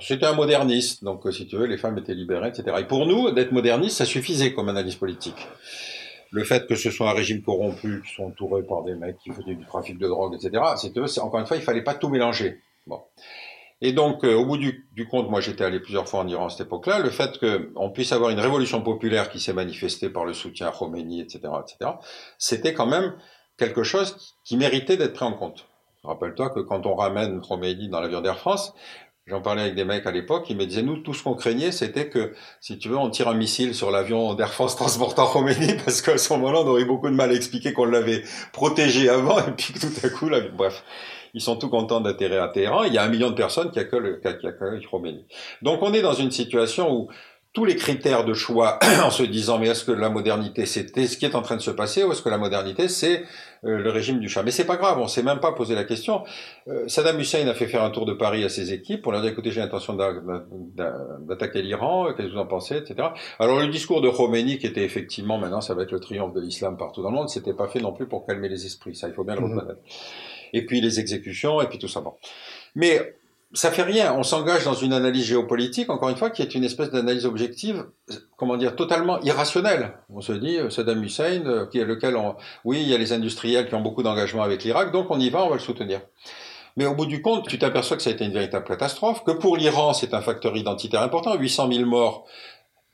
c'était 0.00 0.26
un 0.26 0.34
moderniste, 0.34 1.04
donc 1.04 1.22
si 1.32 1.46
tu 1.46 1.56
veux, 1.56 1.66
les 1.66 1.78
femmes 1.78 1.98
étaient 1.98 2.14
libérées, 2.14 2.48
etc. 2.48 2.76
Et 2.80 2.84
pour 2.84 3.06
nous, 3.06 3.30
d'être 3.30 3.52
moderniste, 3.52 3.96
ça 3.96 4.04
suffisait 4.04 4.52
comme 4.52 4.68
analyse 4.68 4.96
politique. 4.96 5.48
Le 6.32 6.44
fait 6.44 6.66
que 6.66 6.76
ce 6.76 6.90
soit 6.90 7.10
un 7.10 7.14
régime 7.14 7.42
corrompu, 7.42 8.02
qui 8.06 8.14
sont 8.14 8.24
entourés 8.24 8.62
par 8.62 8.84
des 8.84 8.94
mecs 8.94 9.18
qui 9.18 9.30
faisaient 9.30 9.54
du 9.54 9.66
trafic 9.66 9.98
de 9.98 10.06
drogue, 10.06 10.34
etc. 10.34 10.62
Veux, 10.94 11.22
encore 11.22 11.40
une 11.40 11.46
fois, 11.46 11.56
il 11.56 11.62
fallait 11.62 11.82
pas 11.82 11.94
tout 11.94 12.08
mélanger. 12.08 12.60
Bon. 12.86 13.00
Et 13.82 13.92
donc, 13.92 14.24
euh, 14.24 14.34
au 14.34 14.44
bout 14.44 14.58
du, 14.58 14.86
du 14.92 15.08
compte, 15.08 15.30
moi 15.30 15.40
j'étais 15.40 15.64
allé 15.64 15.80
plusieurs 15.80 16.06
fois 16.06 16.20
en 16.20 16.28
Iran 16.28 16.46
à 16.46 16.50
cette 16.50 16.66
époque-là, 16.66 16.98
le 16.98 17.08
fait 17.08 17.38
qu'on 17.38 17.90
puisse 17.90 18.12
avoir 18.12 18.30
une 18.30 18.38
révolution 18.38 18.82
populaire 18.82 19.30
qui 19.30 19.40
s'est 19.40 19.54
manifestée 19.54 20.10
par 20.10 20.26
le 20.26 20.34
soutien 20.34 20.68
à 20.68 20.70
Khomeini, 20.70 21.20
etc., 21.20 21.40
etc., 21.62 21.92
c'était 22.36 22.74
quand 22.74 22.86
même 22.86 23.14
quelque 23.56 23.82
chose 23.82 24.36
qui 24.44 24.58
méritait 24.58 24.98
d'être 24.98 25.14
pris 25.14 25.24
en 25.24 25.32
compte. 25.32 25.66
Rappelle-toi 26.04 26.50
que 26.50 26.60
quand 26.60 26.86
on 26.86 26.94
ramène 26.94 27.40
Khomeini 27.40 27.88
dans 27.88 28.00
l'avion 28.00 28.20
d'Air 28.20 28.38
France, 28.38 28.74
J'en 29.30 29.40
parlais 29.40 29.62
avec 29.62 29.76
des 29.76 29.84
mecs 29.84 30.06
à 30.06 30.10
l'époque, 30.10 30.46
ils 30.50 30.56
me 30.56 30.66
disaient, 30.66 30.82
nous, 30.82 30.96
tout 30.96 31.14
ce 31.14 31.22
qu'on 31.22 31.34
craignait, 31.34 31.70
c'était 31.70 32.08
que, 32.08 32.32
si 32.60 32.78
tu 32.78 32.88
veux, 32.88 32.96
on 32.96 33.10
tire 33.10 33.28
un 33.28 33.34
missile 33.34 33.76
sur 33.76 33.92
l'avion 33.92 34.34
d'Air 34.34 34.52
France 34.52 34.74
transportant 34.74 35.26
Khomeini, 35.28 35.74
parce 35.84 36.02
qu'à 36.02 36.18
ce 36.18 36.32
moment-là, 36.32 36.62
on 36.62 36.66
aurait 36.66 36.84
beaucoup 36.84 37.08
de 37.08 37.14
mal 37.14 37.30
à 37.30 37.34
expliquer 37.34 37.72
qu'on 37.72 37.84
l'avait 37.84 38.24
protégé 38.52 39.08
avant, 39.08 39.38
et 39.38 39.52
puis 39.56 39.72
tout 39.74 39.86
à 40.04 40.08
coup, 40.08 40.28
là, 40.28 40.40
bref, 40.52 40.82
ils 41.32 41.40
sont 41.40 41.54
tout 41.54 41.68
contents 41.68 42.00
d'atterrir 42.00 42.42
à 42.42 42.48
Téhéran. 42.48 42.82
Il 42.82 42.92
y 42.92 42.98
a 42.98 43.04
un 43.04 43.08
million 43.08 43.30
de 43.30 43.36
personnes 43.36 43.70
qui 43.70 43.78
accueillent, 43.78 44.20
qui 44.20 44.46
accueillent 44.46 44.84
Khomeini. 44.90 45.24
Donc, 45.62 45.80
on 45.82 45.92
est 45.92 46.02
dans 46.02 46.14
une 46.14 46.32
situation 46.32 46.92
où 46.92 47.08
tous 47.52 47.64
les 47.64 47.74
critères 47.74 48.24
de 48.24 48.32
choix 48.32 48.78
en 49.04 49.10
se 49.10 49.24
disant 49.24 49.58
mais 49.58 49.68
est-ce 49.68 49.84
que 49.84 49.90
la 49.92 50.08
modernité 50.08 50.66
c'était 50.66 51.06
ce 51.06 51.16
qui 51.16 51.24
est 51.24 51.34
en 51.34 51.42
train 51.42 51.56
de 51.56 51.62
se 51.62 51.70
passer 51.70 52.04
ou 52.04 52.12
est-ce 52.12 52.22
que 52.22 52.28
la 52.28 52.38
modernité 52.38 52.86
c'est 52.88 53.24
euh, 53.64 53.78
le 53.78 53.90
régime 53.90 54.20
du 54.20 54.28
chat? 54.28 54.44
Mais 54.44 54.52
c'est 54.52 54.66
pas 54.66 54.76
grave, 54.76 54.98
on 54.98 55.08
s'est 55.08 55.24
même 55.24 55.40
pas 55.40 55.52
posé 55.52 55.74
la 55.74 55.84
question. 55.84 56.22
Euh, 56.68 56.86
Saddam 56.86 57.18
Hussein 57.18 57.46
a 57.48 57.54
fait 57.54 57.66
faire 57.66 57.82
un 57.82 57.90
tour 57.90 58.06
de 58.06 58.12
Paris 58.12 58.44
à 58.44 58.48
ses 58.48 58.72
équipes 58.72 59.02
pour 59.02 59.10
leur 59.10 59.20
dire 59.20 59.32
écoutez 59.32 59.50
j'ai 59.50 59.60
l'intention 59.60 59.94
d'attaquer 59.94 61.62
l'Iran, 61.62 62.12
qu'est-ce 62.16 62.28
que 62.28 62.32
vous 62.32 62.38
en 62.38 62.46
pensez, 62.46 62.76
etc. 62.76 63.08
Alors 63.40 63.58
le 63.58 63.66
discours 63.66 64.00
de 64.00 64.08
Khomeini 64.08 64.58
qui 64.58 64.66
était 64.66 64.84
effectivement 64.84 65.38
maintenant 65.38 65.60
ça 65.60 65.74
va 65.74 65.82
être 65.82 65.92
le 65.92 66.00
triomphe 66.00 66.32
de 66.32 66.40
l'islam 66.40 66.76
partout 66.76 67.02
dans 67.02 67.10
le 67.10 67.16
monde, 67.16 67.28
c'était 67.28 67.54
pas 67.54 67.66
fait 67.66 67.80
non 67.80 67.92
plus 67.92 68.06
pour 68.06 68.24
calmer 68.26 68.48
les 68.48 68.64
esprits, 68.64 68.94
ça 68.94 69.08
il 69.08 69.14
faut 69.14 69.24
bien 69.24 69.34
le 69.34 69.40
mhm. 69.40 69.58
reconnaître. 69.58 69.80
Et 70.52 70.66
puis 70.66 70.80
les 70.80 71.00
exécutions 71.00 71.60
et 71.60 71.66
puis 71.66 71.78
tout 71.78 71.88
ça. 71.88 72.00
Bon. 72.00 72.14
Mais 72.74 73.19
ça 73.52 73.70
fait 73.70 73.82
rien. 73.82 74.14
On 74.14 74.22
s'engage 74.22 74.64
dans 74.64 74.74
une 74.74 74.92
analyse 74.92 75.24
géopolitique, 75.24 75.90
encore 75.90 76.08
une 76.08 76.16
fois, 76.16 76.30
qui 76.30 76.42
est 76.42 76.54
une 76.54 76.64
espèce 76.64 76.90
d'analyse 76.90 77.26
objective, 77.26 77.86
comment 78.36 78.56
dire, 78.56 78.76
totalement 78.76 79.20
irrationnelle. 79.22 79.94
On 80.08 80.20
se 80.20 80.32
dit, 80.32 80.58
euh, 80.58 80.70
Saddam 80.70 81.02
Hussein, 81.02 81.44
euh, 81.46 81.66
qui 81.66 81.78
est 81.78 81.84
lequel 81.84 82.16
on, 82.16 82.36
oui, 82.64 82.80
il 82.82 82.88
y 82.88 82.94
a 82.94 82.98
les 82.98 83.12
industriels 83.12 83.68
qui 83.68 83.74
ont 83.74 83.80
beaucoup 83.80 84.02
d'engagement 84.02 84.42
avec 84.42 84.62
l'Irak, 84.62 84.92
donc 84.92 85.10
on 85.10 85.18
y 85.18 85.30
va, 85.30 85.44
on 85.44 85.48
va 85.48 85.56
le 85.56 85.60
soutenir. 85.60 86.00
Mais 86.76 86.86
au 86.86 86.94
bout 86.94 87.06
du 87.06 87.20
compte, 87.22 87.48
tu 87.48 87.58
t'aperçois 87.58 87.96
que 87.96 88.02
ça 88.02 88.10
a 88.10 88.12
été 88.12 88.24
une 88.24 88.32
véritable 88.32 88.64
catastrophe, 88.64 89.24
que 89.24 89.32
pour 89.32 89.56
l'Iran, 89.56 89.92
c'est 89.92 90.14
un 90.14 90.20
facteur 90.20 90.56
identitaire 90.56 91.02
important, 91.02 91.34
800 91.34 91.72
000 91.72 91.86
morts 91.86 92.26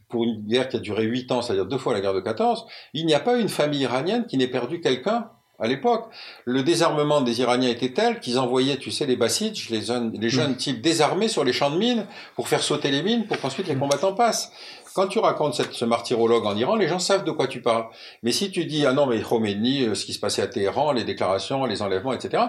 pour 0.08 0.24
une 0.24 0.46
guerre 0.46 0.68
qui 0.68 0.76
a 0.76 0.80
duré 0.80 1.02
8 1.02 1.32
ans, 1.32 1.42
c'est-à-dire 1.42 1.66
deux 1.66 1.78
fois 1.78 1.92
la 1.92 2.00
guerre 2.00 2.14
de 2.14 2.20
14. 2.20 2.64
Il 2.94 3.04
n'y 3.06 3.14
a 3.14 3.20
pas 3.20 3.36
une 3.36 3.48
famille 3.48 3.80
iranienne 3.80 4.26
qui 4.26 4.38
n'ait 4.38 4.46
perdu 4.46 4.80
quelqu'un 4.80 5.30
à 5.58 5.66
l'époque. 5.66 6.06
Le 6.44 6.62
désarmement 6.62 7.20
des 7.20 7.40
Iraniens 7.40 7.70
était 7.70 7.92
tel 7.92 8.20
qu'ils 8.20 8.38
envoyaient, 8.38 8.76
tu 8.76 8.90
sais, 8.90 9.06
les 9.06 9.16
Bassidj, 9.16 9.70
les 9.70 9.82
jeunes, 9.82 10.12
les 10.18 10.30
jeunes 10.30 10.52
mm. 10.52 10.56
types 10.56 10.80
désarmés 10.80 11.28
sur 11.28 11.44
les 11.44 11.52
champs 11.52 11.70
de 11.70 11.78
mines 11.78 12.06
pour 12.34 12.48
faire 12.48 12.62
sauter 12.62 12.90
les 12.90 13.02
mines 13.02 13.26
pour 13.26 13.40
qu'ensuite 13.40 13.68
les 13.68 13.74
mm. 13.74 13.80
combattants 13.80 14.14
passent. 14.14 14.52
Quand 14.94 15.08
tu 15.08 15.18
racontes 15.18 15.54
cette, 15.54 15.74
ce 15.74 15.84
martyrologue 15.84 16.46
en 16.46 16.56
Iran, 16.56 16.74
les 16.74 16.88
gens 16.88 16.98
savent 16.98 17.24
de 17.24 17.30
quoi 17.30 17.46
tu 17.48 17.60
parles. 17.60 17.84
Mais 18.22 18.32
si 18.32 18.50
tu 18.50 18.64
dis, 18.64 18.86
ah 18.86 18.94
non, 18.94 19.06
mais 19.06 19.20
Khomeini, 19.20 19.82
euh, 19.82 19.94
ce 19.94 20.06
qui 20.06 20.14
se 20.14 20.18
passait 20.18 20.40
à 20.40 20.46
Téhéran, 20.46 20.92
les 20.92 21.04
déclarations, 21.04 21.66
les 21.66 21.82
enlèvements, 21.82 22.14
etc., 22.14 22.44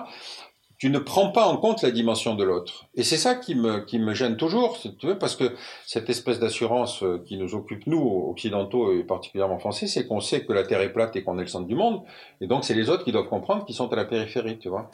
tu 0.78 0.92
ne 0.92 1.00
prends 1.00 1.32
pas 1.32 1.48
en 1.48 1.58
compte 1.58 1.82
la 1.82 1.90
dimension 1.90 2.36
de 2.36 2.44
l'autre. 2.44 2.86
Et 2.94 3.04
c'est 3.04 3.18
ça 3.18 3.34
qui 3.34 3.56
me, 3.56 3.80
qui 3.80 3.98
me 3.98 4.14
gêne 4.14 4.38
toujours, 4.38 4.80
tu 4.80 5.16
parce 5.16 5.36
que 5.36 5.56
cette 5.86 6.10
espèce 6.10 6.40
d'assurance 6.40 7.02
euh, 7.02 7.24
qui 7.26 7.38
nous 7.38 7.56
occupe, 7.56 7.88
nous, 7.88 8.28
occidentaux 8.30 8.94
et 8.94 9.04
particulièrement 9.04 9.58
français, 9.58 9.88
c'est 9.88 10.06
qu'on 10.06 10.22
sait 10.22 10.46
que 10.46 10.54
la 10.54 10.64
Terre 10.64 10.82
est 10.82 10.94
plate 10.94 11.16
et 11.16 11.24
qu'on 11.24 11.40
est 11.40 11.44
le 11.44 11.48
centre 11.48 11.68
du 11.68 11.76
monde. 11.76 12.02
Et 12.42 12.48
donc, 12.48 12.64
c'est 12.64 12.76
les 12.76 12.90
autres 12.90 13.04
qui 13.04 13.12
doivent 13.12 13.28
comprendre 13.28 13.66
qu'ils 13.66 13.76
sont 13.76 13.92
à 13.92 13.96
la 13.96 14.06
périphérie, 14.06 14.60
tu 14.60 14.70
vois. 14.70 14.92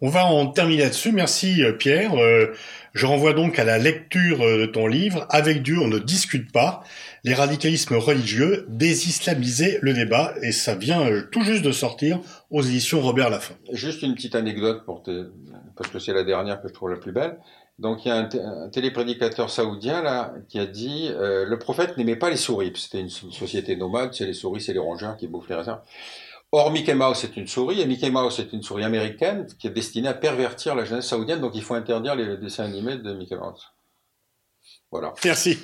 On 0.00 0.08
va 0.08 0.26
en 0.26 0.46
terminer 0.46 0.82
là-dessus. 0.82 1.12
Merci 1.12 1.62
euh, 1.62 1.72
Pierre. 1.72 2.14
Euh, 2.14 2.52
je 2.92 3.06
renvoie 3.06 3.32
donc 3.32 3.58
à 3.58 3.64
la 3.64 3.78
lecture 3.78 4.38
de 4.38 4.66
ton 4.66 4.86
livre. 4.86 5.26
Avec 5.30 5.62
Dieu, 5.62 5.78
on 5.78 5.88
ne 5.88 5.98
discute 5.98 6.50
pas. 6.52 6.82
Les 7.24 7.34
radicalismes 7.34 7.96
religieux, 7.96 8.66
désislamiser 8.68 9.78
le 9.82 9.92
débat. 9.92 10.34
Et 10.42 10.52
ça 10.52 10.74
vient 10.74 11.06
tout 11.30 11.42
juste 11.42 11.62
de 11.62 11.72
sortir 11.72 12.20
aux 12.50 12.62
éditions 12.62 13.00
Robert 13.00 13.30
Laffont. 13.30 13.54
Juste 13.72 14.02
une 14.02 14.14
petite 14.14 14.34
anecdote 14.34 14.84
pour 14.84 15.02
te... 15.02 15.30
parce 15.76 15.90
que 15.90 15.98
c'est 15.98 16.14
la 16.14 16.24
dernière 16.24 16.62
que 16.62 16.68
je 16.68 16.72
trouve 16.72 16.90
la 16.90 16.96
plus 16.96 17.12
belle. 17.12 17.36
Donc 17.78 18.06
il 18.06 18.08
y 18.08 18.10
a 18.10 18.16
un, 18.16 18.68
téléprédicateur 18.70 19.50
saoudien 19.50 20.02
là 20.02 20.32
qui 20.48 20.58
a 20.58 20.64
dit 20.64 21.10
euh, 21.10 21.44
le 21.44 21.58
prophète 21.58 21.98
n'aimait 21.98 22.16
pas 22.16 22.30
les 22.30 22.36
souris. 22.36 22.72
C'était 22.74 23.00
une, 23.00 23.10
société 23.10 23.76
nomade, 23.76 24.14
c'est 24.14 24.24
les 24.24 24.32
souris, 24.32 24.62
c'est 24.62 24.72
les 24.72 24.78
rongeurs 24.78 25.16
qui 25.16 25.28
bouffent 25.28 25.48
les 25.48 25.56
raisins. 25.56 25.78
Or 26.52 26.70
Mickey 26.70 26.94
Mouse 26.94 27.24
est 27.24 27.36
une 27.36 27.46
souris 27.46 27.80
et 27.80 27.86
Mickey 27.86 28.10
Mouse 28.10 28.38
est 28.38 28.52
une 28.52 28.62
souris 28.62 28.84
américaine 28.84 29.46
qui 29.58 29.66
est 29.66 29.70
destinée 29.70 30.08
à 30.08 30.14
pervertir 30.14 30.74
la 30.74 30.84
jeunesse 30.84 31.08
saoudienne. 31.08 31.40
Donc 31.40 31.54
il 31.54 31.62
faut 31.62 31.74
interdire 31.74 32.14
les 32.14 32.36
dessins 32.36 32.64
animés 32.64 32.96
de 32.96 33.12
Mickey 33.12 33.36
Mouse. 33.36 33.72
Voilà. 34.90 35.12
Merci. 35.24 35.58